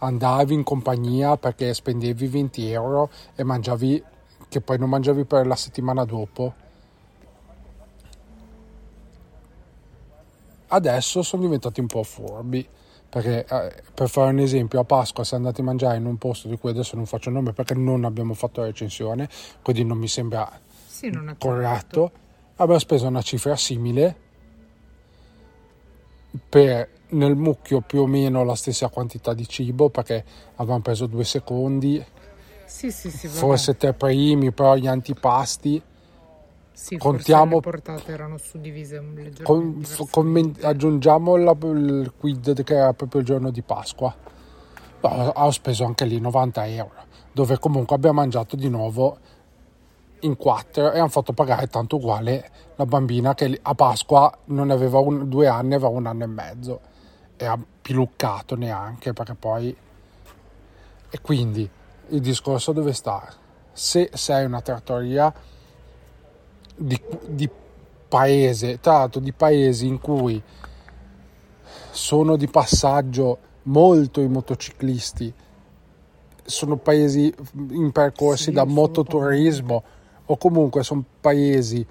Andavi 0.00 0.52
in 0.52 0.62
compagnia 0.62 1.38
perché 1.38 1.72
spendevi 1.72 2.26
20 2.26 2.70
euro 2.70 3.08
e 3.34 3.42
mangiavi, 3.44 4.04
che 4.48 4.60
poi 4.60 4.78
non 4.78 4.90
mangiavi 4.90 5.24
per 5.24 5.46
la 5.46 5.56
settimana 5.56 6.04
dopo. 6.04 6.52
Adesso 10.68 11.22
sono 11.22 11.42
diventati 11.42 11.80
un 11.80 11.86
po' 11.86 12.02
furbi 12.02 12.68
perché 13.08 13.46
eh, 13.46 13.82
per 13.94 14.08
fare 14.08 14.30
un 14.30 14.38
esempio 14.38 14.80
a 14.80 14.84
Pasqua 14.84 15.24
siamo 15.24 15.44
andati 15.44 15.62
a 15.62 15.64
mangiare 15.64 15.96
in 15.96 16.04
un 16.04 16.18
posto 16.18 16.48
di 16.48 16.58
cui 16.58 16.70
adesso 16.70 16.94
non 16.94 17.06
faccio 17.06 17.30
nome 17.30 17.52
perché 17.52 17.74
non 17.74 18.04
abbiamo 18.04 18.34
fatto 18.34 18.62
recensione 18.62 19.28
quindi 19.62 19.84
non 19.84 19.96
mi 19.96 20.08
sembra 20.08 20.50
Sì, 20.86 21.10
non 21.10 21.34
corretto. 21.38 22.10
Abbiamo 22.56 22.80
speso 22.80 23.06
una 23.06 23.22
cifra 23.22 23.56
simile 23.56 24.16
per 26.48 26.88
nel 27.10 27.36
mucchio 27.36 27.80
più 27.80 28.00
o 28.00 28.06
meno 28.06 28.44
la 28.44 28.54
stessa 28.54 28.88
quantità 28.88 29.32
di 29.32 29.48
cibo 29.48 29.88
perché 29.88 30.24
avevamo 30.56 30.80
preso 30.80 31.06
due 31.06 31.24
secondi. 31.24 32.04
Sì, 32.66 32.90
sì, 32.90 33.10
sì, 33.10 33.26
vabbè. 33.28 33.38
forse 33.38 33.76
tre 33.76 33.94
primi 33.94 34.52
però 34.52 34.76
gli 34.76 34.86
antipasti 34.86 35.80
Sì, 36.78 36.96
contiamo- 36.96 37.58
portate 37.58 38.12
erano 38.12 38.38
suddivise 38.38 38.98
Con- 39.42 39.80
diversamente. 39.80 40.06
commen- 40.10 40.56
aggiungiamo 40.62 41.34
la- 41.36 41.56
il 41.60 42.12
quid 42.16 42.62
che 42.62 42.74
era 42.76 42.92
proprio 42.92 43.20
il 43.20 43.26
giorno 43.26 43.50
di 43.50 43.62
Pasqua. 43.62 44.14
No, 45.00 45.08
ho 45.34 45.50
speso 45.50 45.84
anche 45.84 46.04
lì 46.04 46.20
90 46.20 46.66
euro, 46.68 46.92
dove 47.32 47.58
comunque 47.58 47.96
abbiamo 47.96 48.20
mangiato 48.20 48.54
di 48.54 48.68
nuovo 48.68 49.18
in 50.20 50.36
quattro 50.36 50.92
e 50.92 51.00
hanno 51.00 51.08
fatto 51.08 51.32
pagare 51.32 51.66
tanto 51.66 51.96
uguale 51.96 52.48
la 52.76 52.86
bambina 52.86 53.34
che 53.34 53.58
a 53.60 53.74
Pasqua 53.74 54.32
non 54.46 54.70
aveva 54.70 55.00
un- 55.00 55.28
due 55.28 55.48
anni, 55.48 55.74
aveva 55.74 55.88
un 55.88 56.06
anno 56.06 56.22
e 56.22 56.26
mezzo 56.28 56.80
e 57.36 57.44
ha 57.44 57.58
piluccato 57.82 58.54
neanche 58.54 59.12
perché 59.12 59.34
poi... 59.34 59.76
E 61.10 61.20
quindi 61.20 61.68
il 62.10 62.20
discorso 62.20 62.70
dove 62.72 62.92
sta? 62.92 63.28
Se 63.72 64.10
sei 64.14 64.44
una 64.44 64.60
trattoria 64.60 65.32
di, 66.78 67.00
di 67.26 67.50
paese, 68.08 68.80
tra 68.80 68.98
l'altro 68.98 69.20
di 69.20 69.32
paesi 69.32 69.86
in 69.86 70.00
cui 70.00 70.42
sono 71.90 72.36
di 72.36 72.46
passaggio 72.48 73.38
molto 73.64 74.20
i 74.20 74.28
motociclisti, 74.28 75.32
sono 76.44 76.76
paesi 76.76 77.34
in 77.70 77.92
percorsi 77.92 78.44
Sì, 78.44 78.52
da 78.52 78.64
mototurismo 78.64 79.82
o 80.24 80.36
comunque 80.36 80.82
sono 80.82 81.04
paesi 81.20 81.86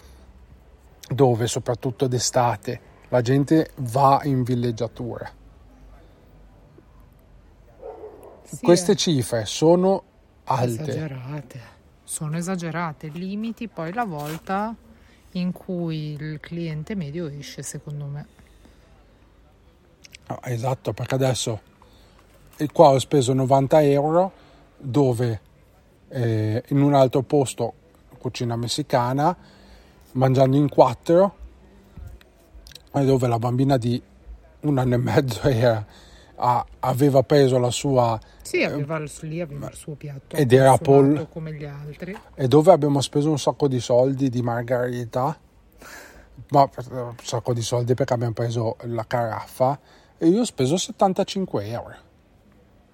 dove 1.09 1.47
soprattutto 1.47 2.07
d'estate 2.07 2.81
la 3.09 3.21
gente 3.21 3.71
va 3.75 4.21
in 4.23 4.43
villeggiatura. 4.43 5.29
Sì, 8.43 8.57
Queste 8.61 8.93
eh. 8.93 8.95
cifre 8.95 9.45
sono 9.45 10.03
alte. 10.45 10.81
Esagerate, 10.81 11.61
sono 12.07 12.37
esagerate, 12.37 13.09
limiti 13.09 13.67
poi 13.67 13.91
la 13.91 14.05
volta 14.05 14.73
in 15.33 15.51
cui 15.51 16.13
il 16.13 16.39
cliente 16.39 16.95
medio 16.95 17.27
esce, 17.27 17.61
secondo 17.63 18.05
me. 18.05 18.25
No, 20.27 20.41
esatto, 20.43 20.93
perché 20.93 21.15
adesso 21.15 21.59
qua 22.71 22.91
ho 22.91 22.99
speso 22.99 23.33
90 23.33 23.81
euro 23.83 24.31
dove 24.77 25.41
eh, 26.07 26.63
in 26.69 26.81
un 26.81 26.93
altro 26.93 27.23
posto, 27.23 27.73
cucina 28.17 28.55
messicana, 28.55 29.35
mangiando 30.13 30.55
in 30.55 30.69
quattro, 30.69 31.35
dove 32.91 33.27
la 33.27 33.37
bambina 33.37 33.75
di 33.75 34.01
un 34.61 34.77
anno 34.77 34.95
e 34.95 34.97
mezzo 34.97 35.41
era, 35.49 35.85
ha- 36.35 36.65
aveva 36.79 37.21
preso 37.23 37.59
la 37.59 37.69
sua 37.69 38.17
Sì, 38.47 38.63
aveva 38.63 38.97
il, 38.97 39.11
lì 39.21 39.41
aveva 39.41 39.67
il 39.67 39.75
suo 39.75 39.95
piatto 39.95 40.35
Ed 40.35 40.51
era 40.53 40.77
Paul- 40.77 41.27
come 41.29 41.53
gli 41.53 41.65
altri. 41.65 42.17
e 42.33 42.47
dove 42.47 42.71
abbiamo 42.71 43.01
speso 43.01 43.29
un 43.29 43.37
sacco 43.39 43.67
di 43.67 43.79
soldi 43.79 44.29
di 44.29 44.41
margarita, 44.41 45.37
ma 46.49 46.69
un 46.91 47.15
sacco 47.21 47.53
di 47.53 47.61
soldi 47.61 47.93
perché 47.93 48.13
abbiamo 48.13 48.33
preso 48.33 48.77
la 48.83 49.05
caraffa 49.05 49.79
e 50.17 50.27
io 50.27 50.41
ho 50.41 50.45
speso 50.45 50.77
75 50.77 51.65
euro. 51.67 51.95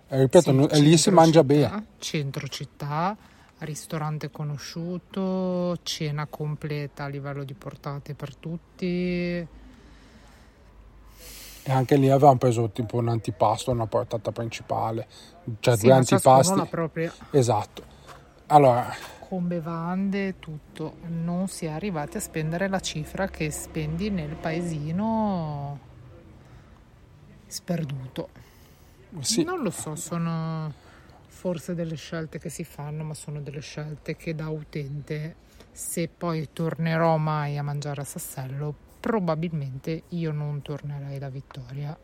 E 0.08 0.20
ripeto, 0.20 0.52
Sì, 0.70 0.76
e 0.76 0.80
lì 0.82 0.98
si 0.98 1.10
mangia 1.12 1.42
città, 1.42 1.44
bene. 1.44 1.86
Centro 2.00 2.48
città, 2.48 3.16
ristorante 3.60 4.30
conosciuto, 4.30 5.78
cena 5.84 6.26
completa 6.28 7.06
a 7.06 7.08
livello 7.08 7.44
di 7.44 7.54
portate 7.54 8.14
per 8.14 8.36
tutti. 8.36 9.48
E 11.66 11.72
anche 11.72 11.96
lì 11.96 12.10
avevamo 12.10 12.38
preso 12.38 12.70
tipo 12.72 12.98
un 12.98 13.08
antipasto, 13.08 13.72
una 13.72 13.88
portata 13.88 14.32
principale, 14.32 15.08
cioè 15.60 15.76
Sì, 15.78 15.84
due 15.86 15.94
antipasti. 15.94 16.56
la 16.56 16.66
propria 16.66 17.14
Esatto. 17.32 17.84
Allora, 18.48 18.94
con 19.20 19.48
bevande, 19.48 20.38
tutto. 20.40 20.98
Non 21.08 21.48
si 21.48 21.66
è 21.66 21.70
arrivati 21.70 22.18
a 22.18 22.20
spendere 22.20 22.68
la 22.68 22.80
cifra 22.82 23.28
che 23.30 23.50
spendi 23.50 24.10
nel 24.10 24.36
paesino 24.36 25.80
sperduto. 27.48 28.30
sì, 29.22 29.44
Non 29.44 29.62
lo 29.62 29.70
so, 29.70 29.96
sono 29.96 30.72
forse 31.28 31.74
delle 31.76 31.96
scelte 31.96 32.40
che 32.40 32.50
si 32.50 32.64
fanno, 32.64 33.04
ma 33.04 33.14
sono 33.14 33.42
delle 33.42 33.60
scelte 33.62 34.16
che 34.16 34.36
da 34.36 34.50
utente, 34.50 35.36
se 35.72 36.08
poi 36.10 36.50
tornerò 36.54 37.18
mai 37.18 37.58
a 37.58 37.64
mangiare 37.64 38.02
a 38.02 38.06
Sassello, 38.06 38.76
probabilmente 39.04 40.04
io 40.10 40.32
non 40.32 40.62
tornerei 40.62 41.20
da 41.20 41.28
Vittoria. 41.28 41.96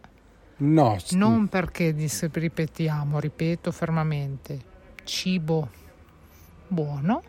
no, 0.58 0.98
Non 1.12 1.48
perché, 1.48 1.94
dis- 1.94 2.30
ripetiamo, 2.30 3.22
ripeto 3.22 3.72
fermamente, 3.72 4.60
cibo 5.06 5.70
buono, 6.68 7.22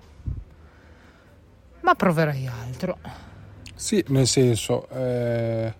ma 1.82 1.94
proverei 1.94 2.48
altro. 2.48 2.98
Sì, 3.72 4.04
nel 4.08 4.26
senso, 4.26 4.88
eh, 4.88 5.72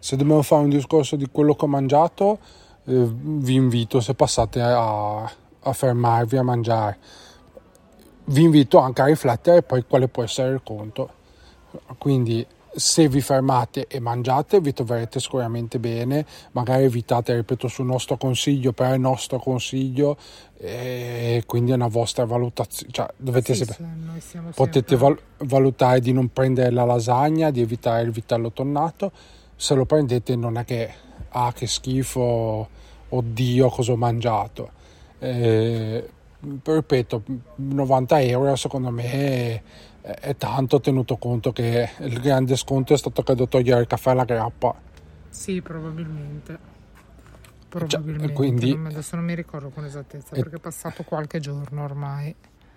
se 0.00 0.16
dobbiamo 0.16 0.42
fare 0.42 0.64
un 0.64 0.70
discorso 0.70 1.14
di 1.14 1.28
quello 1.30 1.54
che 1.54 1.64
ho 1.64 1.68
mangiato, 1.68 2.40
eh, 2.86 3.06
vi 3.08 3.54
invito 3.54 4.00
se 4.00 4.14
passate 4.14 4.60
a, 4.60 5.22
a 5.22 5.72
fermarvi 5.72 6.36
a 6.36 6.42
mangiare. 6.42 6.98
Vi 8.24 8.42
invito 8.42 8.78
anche 8.78 9.00
a 9.00 9.04
riflettere 9.04 9.62
poi 9.62 9.84
quale 9.86 10.08
può 10.08 10.24
essere 10.24 10.52
il 10.52 10.60
conto. 10.64 11.14
Quindi 11.98 12.44
se 12.78 13.08
vi 13.08 13.20
fermate 13.20 13.86
e 13.88 13.98
mangiate 14.00 14.60
vi 14.60 14.72
troverete 14.72 15.20
sicuramente 15.20 15.78
bene, 15.78 16.24
magari 16.52 16.84
evitate, 16.84 17.34
ripeto, 17.34 17.68
sul 17.68 17.86
nostro 17.86 18.16
consiglio, 18.16 18.72
però 18.72 18.90
è 18.90 18.94
il 18.94 19.00
nostro 19.00 19.38
consiglio 19.38 20.16
e 20.56 21.42
quindi 21.46 21.72
è 21.72 21.74
una 21.74 21.88
vostra 21.88 22.24
valutazione, 22.24 22.92
cioè 22.92 23.08
dovete 23.16 23.54
Sì, 23.54 23.64
sempre... 23.64 24.20
siamo 24.20 24.50
Potete 24.54 24.96
sempre- 24.96 25.22
val- 25.36 25.48
valutare 25.48 26.00
di 26.00 26.12
non 26.12 26.32
prendere 26.32 26.70
la 26.70 26.84
lasagna, 26.84 27.50
di 27.50 27.60
evitare 27.60 28.02
il 28.02 28.10
vitello 28.10 28.52
tonnato. 28.52 29.10
Se 29.56 29.74
lo 29.74 29.84
prendete 29.84 30.36
non 30.36 30.56
è 30.56 30.64
che 30.64 30.92
ah 31.30 31.52
che 31.52 31.66
schifo, 31.66 32.68
oddio 33.08 33.68
cosa 33.68 33.92
ho 33.92 33.96
mangiato. 33.96 34.70
Eh, 35.18 36.08
ripeto, 36.62 37.22
90 37.56 38.20
euro 38.22 38.54
secondo 38.54 38.90
me 38.90 39.62
è, 40.14 40.36
tanto 40.36 40.80
tenuto 40.80 41.16
conto 41.16 41.52
che 41.52 41.90
il 41.98 42.20
grande 42.20 42.56
sconto 42.56 42.94
è 42.94 42.98
stato 42.98 43.22
credo 43.22 43.46
togliere 43.48 43.80
il 43.80 43.86
caffè 43.86 44.10
alla 44.10 44.24
grappa. 44.24 44.74
Sì, 45.28 45.60
probabilmente. 45.60 46.58
Probabilmente. 47.68 48.26
Cioè, 48.26 48.34
quindi- 48.34 48.74
Non- 48.74 48.86
adesso 48.86 49.16
non 49.16 49.24
mi 49.26 49.34
ricordo 49.34 49.68
con 49.68 49.84
esattezza 49.84 50.34
E- 50.34 50.40
perché 50.40 50.56
è 50.56 50.60
passato 50.60 51.02
qualche 51.02 51.38
giorno 51.40 51.84
ormai. 51.84 52.34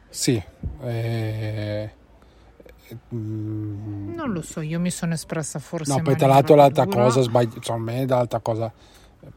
Sì, 0.10 0.42
eh, 0.82 1.90
eh, 2.90 2.98
mm, 3.16 4.14
Non 4.14 4.32
lo 4.34 4.42
so, 4.42 4.60
io 4.60 4.80
mi 4.82 4.92
sono 4.92 5.14
espressa 5.14 5.60
forse. 5.60 5.96
No, 5.96 6.02
poi 6.02 6.18
tra 6.18 6.28
l'altro 6.28 6.56
l'altra 6.56 6.86
cosa 6.86 7.22
sbagli- 7.22 7.56
insomma, 7.56 7.92
a 7.92 7.96
me 7.96 8.06
l'altra 8.06 8.40
cosa 8.40 8.72
eh, 9.22 9.32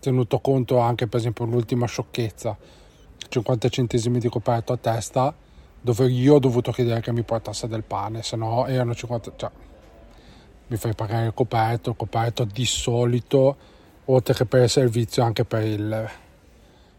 tenuto 0.00 0.40
conto 0.40 0.78
anche 0.78 1.06
per 1.06 1.20
esempio 1.20 1.44
l'ultima 1.44 1.86
sciocchezza 1.86 2.56
50 3.28 3.68
centesimi 3.68 4.18
di 4.18 4.28
coperto 4.28 4.72
a 4.72 4.76
testa 4.76 5.32
dove 5.80 6.08
io 6.10 6.34
ho 6.34 6.38
dovuto 6.38 6.72
chiedere 6.72 7.00
che 7.00 7.12
mi 7.12 7.22
portasse 7.22 7.66
del 7.68 7.82
pane 7.82 8.22
se 8.22 8.36
no 8.36 8.66
erano 8.66 8.94
50 8.94 9.32
cioè 9.36 9.50
mi 10.66 10.76
fai 10.76 10.94
pagare 10.94 11.26
il 11.26 11.34
coperto 11.34 11.90
il 11.90 11.96
coperto 11.96 12.44
di 12.44 12.66
solito 12.66 13.56
oltre 14.06 14.34
che 14.34 14.46
per 14.46 14.62
il 14.62 14.68
servizio 14.68 15.22
anche 15.22 15.44
per 15.44 15.62
il 15.62 16.10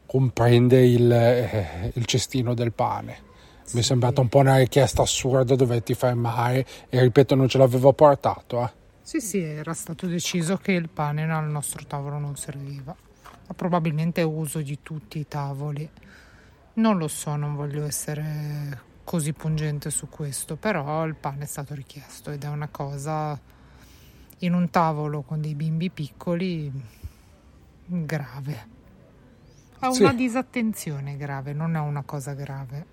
comprende 0.06 0.86
il, 0.86 1.12
eh, 1.12 1.92
il 1.94 2.06
cestino 2.06 2.54
del 2.54 2.74
pane 2.74 3.30
mi 3.74 3.80
è 3.80 3.84
sembrata 3.84 4.20
un 4.20 4.28
po' 4.28 4.40
una 4.40 4.58
richiesta 4.58 5.04
assurda 5.04 5.56
doverti 5.56 5.94
fermare 5.94 6.66
e 6.90 7.00
ripeto 7.00 7.36
non 7.36 7.48
ce 7.48 7.58
l'avevo 7.58 7.94
portato 7.94 8.64
eh. 8.64 8.80
Sì, 9.12 9.20
sì, 9.20 9.42
era 9.42 9.74
stato 9.74 10.08
deciso 10.08 10.56
che 10.56 10.72
il 10.72 10.88
pane 10.88 11.30
al 11.30 11.50
nostro 11.50 11.84
tavolo 11.86 12.18
non 12.18 12.38
serviva. 12.38 12.96
Ma 13.48 13.54
probabilmente 13.54 14.22
uso 14.22 14.62
di 14.62 14.80
tutti 14.82 15.20
i 15.20 15.28
tavoli. 15.28 15.90
Non 16.74 16.98
lo 16.98 17.08
so, 17.08 17.36
non 17.36 17.56
voglio 17.56 17.86
essere 17.86 18.90
così 19.04 19.34
pungente 19.34 19.90
su 19.90 20.08
questo, 20.08 20.56
però 20.56 21.06
il 21.06 21.16
pane 21.16 21.44
è 21.44 21.48
stato 21.48 21.74
richiesto 21.74 22.32
ed 22.32 22.44
è 22.44 22.48
una 22.48 22.70
cosa 22.70 23.38
in 24.40 24.54
un 24.54 24.70
tavolo 24.70 25.22
con 25.22 25.42
dei 25.42 25.54
bimbi 25.54 25.90
piccoli, 25.90 26.72
grave. 27.86 28.80
È 29.80 29.86
una 29.88 30.10
Sì. 30.12 30.16
disattenzione 30.16 31.18
grave, 31.18 31.54
non 31.54 31.76
è 31.76 31.80
una 31.80 32.04
cosa 32.04 32.34
grave, 32.34 32.86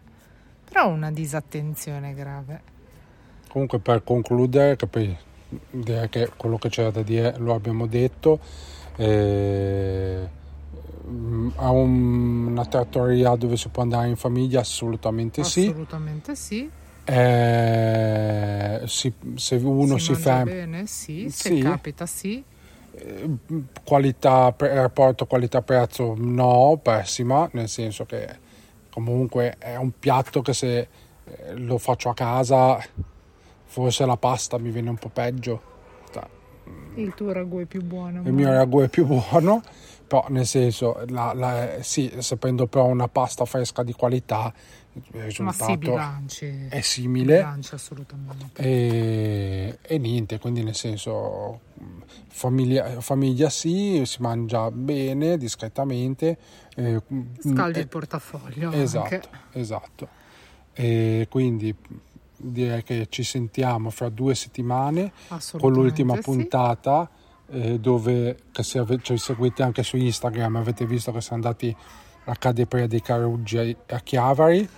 però 0.64 0.88
una 0.88 1.12
disattenzione 1.12 2.14
grave. 2.14 2.62
Comunque 3.48 3.78
per 3.78 4.02
concludere, 4.02 4.76
poi 4.76 5.16
direi 5.70 6.08
che 6.08 6.30
quello 6.36 6.58
che 6.58 6.68
c'era 6.68 6.90
da 6.90 7.02
dire 7.02 7.36
lo 7.38 7.54
abbiamo 7.54 7.86
detto, 7.86 8.40
eh, 8.96 10.28
mm, 11.08 11.48
a 11.56 11.70
un- 11.70 12.46
una 12.48 12.64
trattoria 12.66 13.34
dove 13.36 13.56
si 13.56 13.68
può 13.68 13.82
andare 13.82 14.08
in 14.08 14.16
famiglia 14.16 14.60
assolutamente 14.60 15.42
sì. 15.44 15.66
Assolutamente 15.68 16.34
sì. 16.36 16.70
Eh, 17.04 18.82
si- 18.86 19.12
se 19.36 19.56
uno 19.56 19.96
si, 19.98 20.12
mangia 20.12 20.22
ferma, 20.24 20.44
bene, 20.44 20.86
sì, 20.86 21.28
se 21.30 21.54
Sì. 21.54 21.58
capita 21.60 22.06
sì. 22.06 22.44
eh, 22.92 23.28
qualità, 23.84 24.52
rapporto 24.58 25.24
qualità-prezzo 25.26 26.14
no, 26.18 26.78
pessima, 26.82 27.48
nel 27.52 27.68
senso 27.68 28.04
che 28.06 28.26
comunque 28.90 29.54
è 29.58 29.76
un 29.76 29.92
piatto 29.98 30.42
che 30.42 30.52
se 30.52 30.78
eh, 31.24 31.54
lo 31.54 31.78
faccio 31.78 32.08
a 32.08 32.14
casa 32.14 32.78
forse 33.66 34.04
la 34.04 34.16
pasta 34.16 34.58
mi 34.58 34.70
viene 34.70 34.88
un 34.90 34.96
po' 34.96 35.10
peggio. 35.10 35.62
Cioè, 36.12 36.24
Il 36.96 37.14
tuo 37.14 37.30
ragù 37.32 37.60
è 37.60 37.66
più 37.66 37.82
buono. 37.82 38.22
il 38.24 38.32
mio 38.32 38.50
ragù 38.50 38.80
è 38.80 38.88
più 38.88 39.04
buono, 39.06 39.62
però 40.08 40.24
nel 40.30 40.46
senso, 40.46 41.04
la- 41.08 41.32
la- 41.34 41.82
sì, 41.82 42.12
se 42.18 42.36
prendo 42.38 42.66
però 42.66 42.86
una 42.86 43.08
pasta 43.08 43.44
fresca 43.44 43.82
di 43.82 43.92
qualità, 43.92 44.52
il 44.94 45.22
risultato 45.22 45.64
sì, 45.64 45.76
bilanci. 45.76 46.66
è 46.70 46.80
simile. 46.80 47.36
Bilanci 47.36 47.74
assolutamente. 47.74 48.62
E, 48.62 49.78
e 49.82 49.98
niente, 49.98 50.38
quindi 50.38 50.64
nel 50.64 50.74
senso, 50.74 51.60
famiglia, 52.28 53.00
famiglia 53.00 53.50
sì, 53.50 54.02
si 54.06 54.22
mangia 54.22 54.70
bene, 54.70 55.36
discretamente. 55.36 56.38
eh, 56.74 57.00
Scaldi 57.40 57.78
eh, 57.78 57.82
il 57.82 57.88
portafoglio. 57.88 58.72
Esatto, 58.72 59.14
anche. 59.14 59.28
esatto. 59.52 60.08
E 60.72 61.26
quindi 61.30 61.74
direi 62.40 62.82
che 62.82 63.06
ci 63.10 63.24
sentiamo 63.24 63.90
fra 63.90 64.08
due 64.08 64.34
settimane 64.34 65.12
con 65.58 65.72
l'ultima 65.72 66.14
sì. 66.14 66.20
puntata 66.22 67.10
eh, 67.50 67.78
dove 67.78 68.37
se 68.52 68.78
ave- 68.78 69.00
ci 69.02 69.16
seguite 69.16 69.62
anche 69.62 69.82
su 69.82 69.96
Instagram 69.96 70.56
avete 70.56 70.87
visto 70.87 71.12
che 71.12 71.20
siamo 71.20 71.42
andati 71.42 71.74
a 72.24 72.34
Cadeprea 72.37 72.87
dei 72.87 73.00
Caruggi 73.00 73.76
a 73.88 74.00
Chiavari 74.00 74.68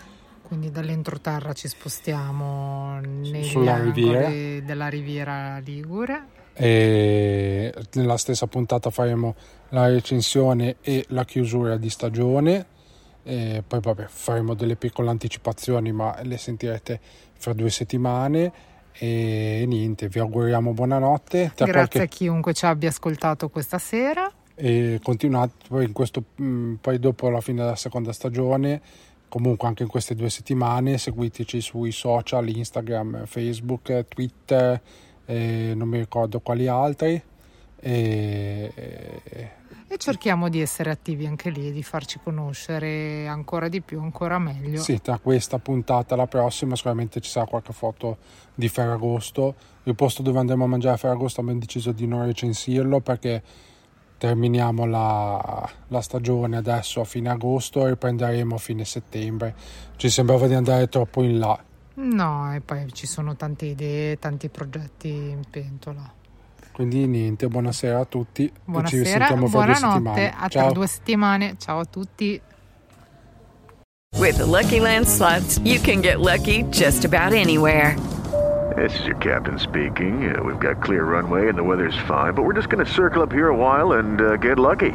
Quindi 0.42 0.70
dall'entroterra 0.70 1.52
ci 1.52 1.66
spostiamo 1.68 3.00
Sulla 3.42 3.74
angoli 3.74 3.92
riviera. 4.02 4.28
della 4.64 4.88
riviera 4.88 5.59
Ligure. 5.59 6.24
e 6.54 7.74
nella 7.94 8.16
stessa 8.16 8.46
puntata 8.46 8.90
faremo 8.90 9.35
la 9.70 9.87
recensione 9.88 10.76
e 10.80 11.04
la 11.09 11.24
chiusura 11.24 11.76
di 11.76 11.90
stagione 11.90 12.66
e 13.22 13.62
poi 13.66 13.80
vabbè 13.80 14.06
faremo 14.09 14.54
delle 14.54 14.76
piccole 14.76 15.11
anticipazioni 15.11 15.92
ma 15.92 16.16
le 16.22 16.37
sentirete 16.38 17.00
fra 17.37 17.52
due 17.52 17.70
settimane 17.70 18.52
e 18.92 19.64
niente 19.66 20.09
vi 20.09 20.18
auguriamo 20.18 20.72
buonanotte 20.72 21.53
Tra 21.55 21.64
Grazie 21.66 21.72
qualche- 21.72 22.00
a 22.03 22.07
chiunque 22.07 22.53
ci 22.55 22.64
abbia 22.66 22.88
ascoltato 22.88 23.48
questa 23.48 23.79
sera. 23.79 24.31
e 24.55 24.98
continuate 25.03 25.55
poi, 25.68 25.85
in 25.87 25.92
questo, 25.92 26.22
mh, 26.37 26.74
poi 26.81 26.98
dopo 26.98 27.31
la 27.31 27.40
fine 27.40 27.62
della 27.62 27.76
seconda 27.76 28.12
stagione 28.12 28.81
comunque 29.29 29.68
anche 29.68 29.85
in 29.85 29.88
queste 29.88 30.14
due 30.14 30.29
settimane 30.29 30.98
seguiteci 30.98 31.61
sui 31.61 31.92
social 31.92 32.48
Instagram, 32.48 33.26
Facebook, 33.26 34.05
Twitter 34.09 34.81
e 35.24 35.72
non 35.76 35.88
mi 35.88 35.98
ricordo 35.98 36.40
quali 36.40 36.66
altri 36.66 37.22
e, 37.83 38.72
e- 39.94 39.98
cerchiamo 39.98 40.48
di 40.48 40.61
essere 40.61 40.90
attivi 40.90 41.26
anche 41.26 41.50
lì 41.50 41.68
e 41.68 41.72
di 41.72 41.83
farci 41.83 42.20
conoscere 42.22 43.26
ancora 43.26 43.68
di 43.68 43.81
più, 43.81 44.00
ancora 44.00 44.38
meglio. 44.38 44.81
sì, 44.81 45.00
tra 45.00 45.18
questa 45.18 45.59
puntata 45.59 46.14
e 46.14 46.16
la 46.16 46.26
prossima 46.26 46.76
sicuramente 46.76 47.20
ci 47.20 47.31
sarà 47.31 47.46
qualche 47.46 47.72
foto 47.72 48.18
di 48.55 48.68
Ferragosto 48.68 49.55
il 49.85 49.94
posto 49.94 50.22
dove 50.22 50.38
andremo 50.38 50.64
a 50.64 50.66
mangiare 50.66 50.94
a 50.94 50.98
Ferragosto 50.98 51.40
abbiamo 51.40 51.59
deciso 51.59 51.92
di 51.92 52.07
non 52.07 52.24
recensirlo 52.26 53.00
perché 53.00 53.42
terminiamo 54.18 54.85
la, 54.85 55.68
la 55.88 56.00
stagione 56.03 56.59
adesso 56.59 57.00
a 57.00 57.05
fine 57.05 57.31
agosto 57.31 57.87
e 57.87 57.90
riprenderemo 57.90 58.55
a 58.55 58.59
fine 58.59 58.85
settembre. 58.85 59.55
Ci 59.96 60.11
sembrava 60.11 60.46
di 60.46 60.53
andare 60.53 60.88
troppo 60.88 61.22
in 61.22 61.38
là. 61.38 61.59
No, 61.94 62.55
e 62.55 62.61
poi 62.61 62.92
ci 62.92 63.07
sono 63.07 63.35
tante 63.35 63.64
idee, 63.64 64.18
tanti 64.18 64.50
progetti 64.50 65.09
in 65.09 65.40
pentola. 65.48 66.12
Quindi 66.80 67.06
niente, 67.06 67.46
buonasera 67.46 67.98
a 67.98 68.04
tutti. 68.06 68.44
e 68.44 68.48
ci 68.48 68.60
Buonasera, 68.64 69.26
sentiamo 69.26 69.48
buonanotte, 69.48 70.32
a 70.34 70.48
tra 70.48 70.62
Ciao. 70.62 70.72
due 70.72 70.86
settimane. 70.86 71.56
Ciao 71.58 71.80
a 71.80 71.84
tutti. 71.84 72.40
With 74.16 74.38
the 74.38 74.46
Lucky 74.46 74.80
Land 74.80 75.06
slots, 75.06 75.60
you 75.62 75.78
can 75.78 76.00
get 76.00 76.20
lucky 76.20 76.64
just 76.70 77.04
about 77.04 77.34
anywhere. 77.34 77.94
This 78.76 78.98
is 78.98 79.04
your 79.04 79.18
captain 79.18 79.58
speaking. 79.58 80.34
Uh, 80.34 80.42
we've 80.42 80.58
got 80.58 80.80
clear 80.82 81.04
runway 81.04 81.48
and 81.48 81.58
the 81.58 81.62
weather's 81.62 81.98
fine, 82.06 82.32
but 82.32 82.44
we're 82.44 82.54
just 82.54 82.70
going 82.70 82.82
to 82.82 82.90
circle 82.90 83.20
up 83.20 83.30
here 83.30 83.48
a 83.48 83.54
while 83.54 83.98
and 83.98 84.18
uh, 84.18 84.36
get 84.38 84.58
lucky. 84.58 84.92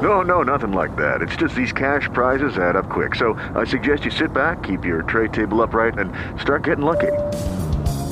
No, 0.00 0.22
no, 0.22 0.42
nothing 0.42 0.72
like 0.72 0.96
that. 0.96 1.20
It's 1.20 1.36
just 1.36 1.54
these 1.54 1.74
cash 1.74 2.08
prizes 2.14 2.56
add 2.56 2.74
up 2.74 2.88
quick. 2.88 3.14
So 3.14 3.34
I 3.54 3.66
suggest 3.66 4.06
you 4.06 4.10
sit 4.10 4.32
back, 4.32 4.62
keep 4.62 4.82
your 4.82 5.02
tray 5.02 5.28
table 5.28 5.60
upright, 5.60 5.98
and 5.98 6.10
start 6.40 6.64
getting 6.64 6.86
lucky. 6.86 7.12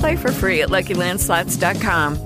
Play 0.00 0.16
for 0.16 0.30
free 0.32 0.60
at 0.60 0.68
LuckyLandSlots.com. 0.68 2.25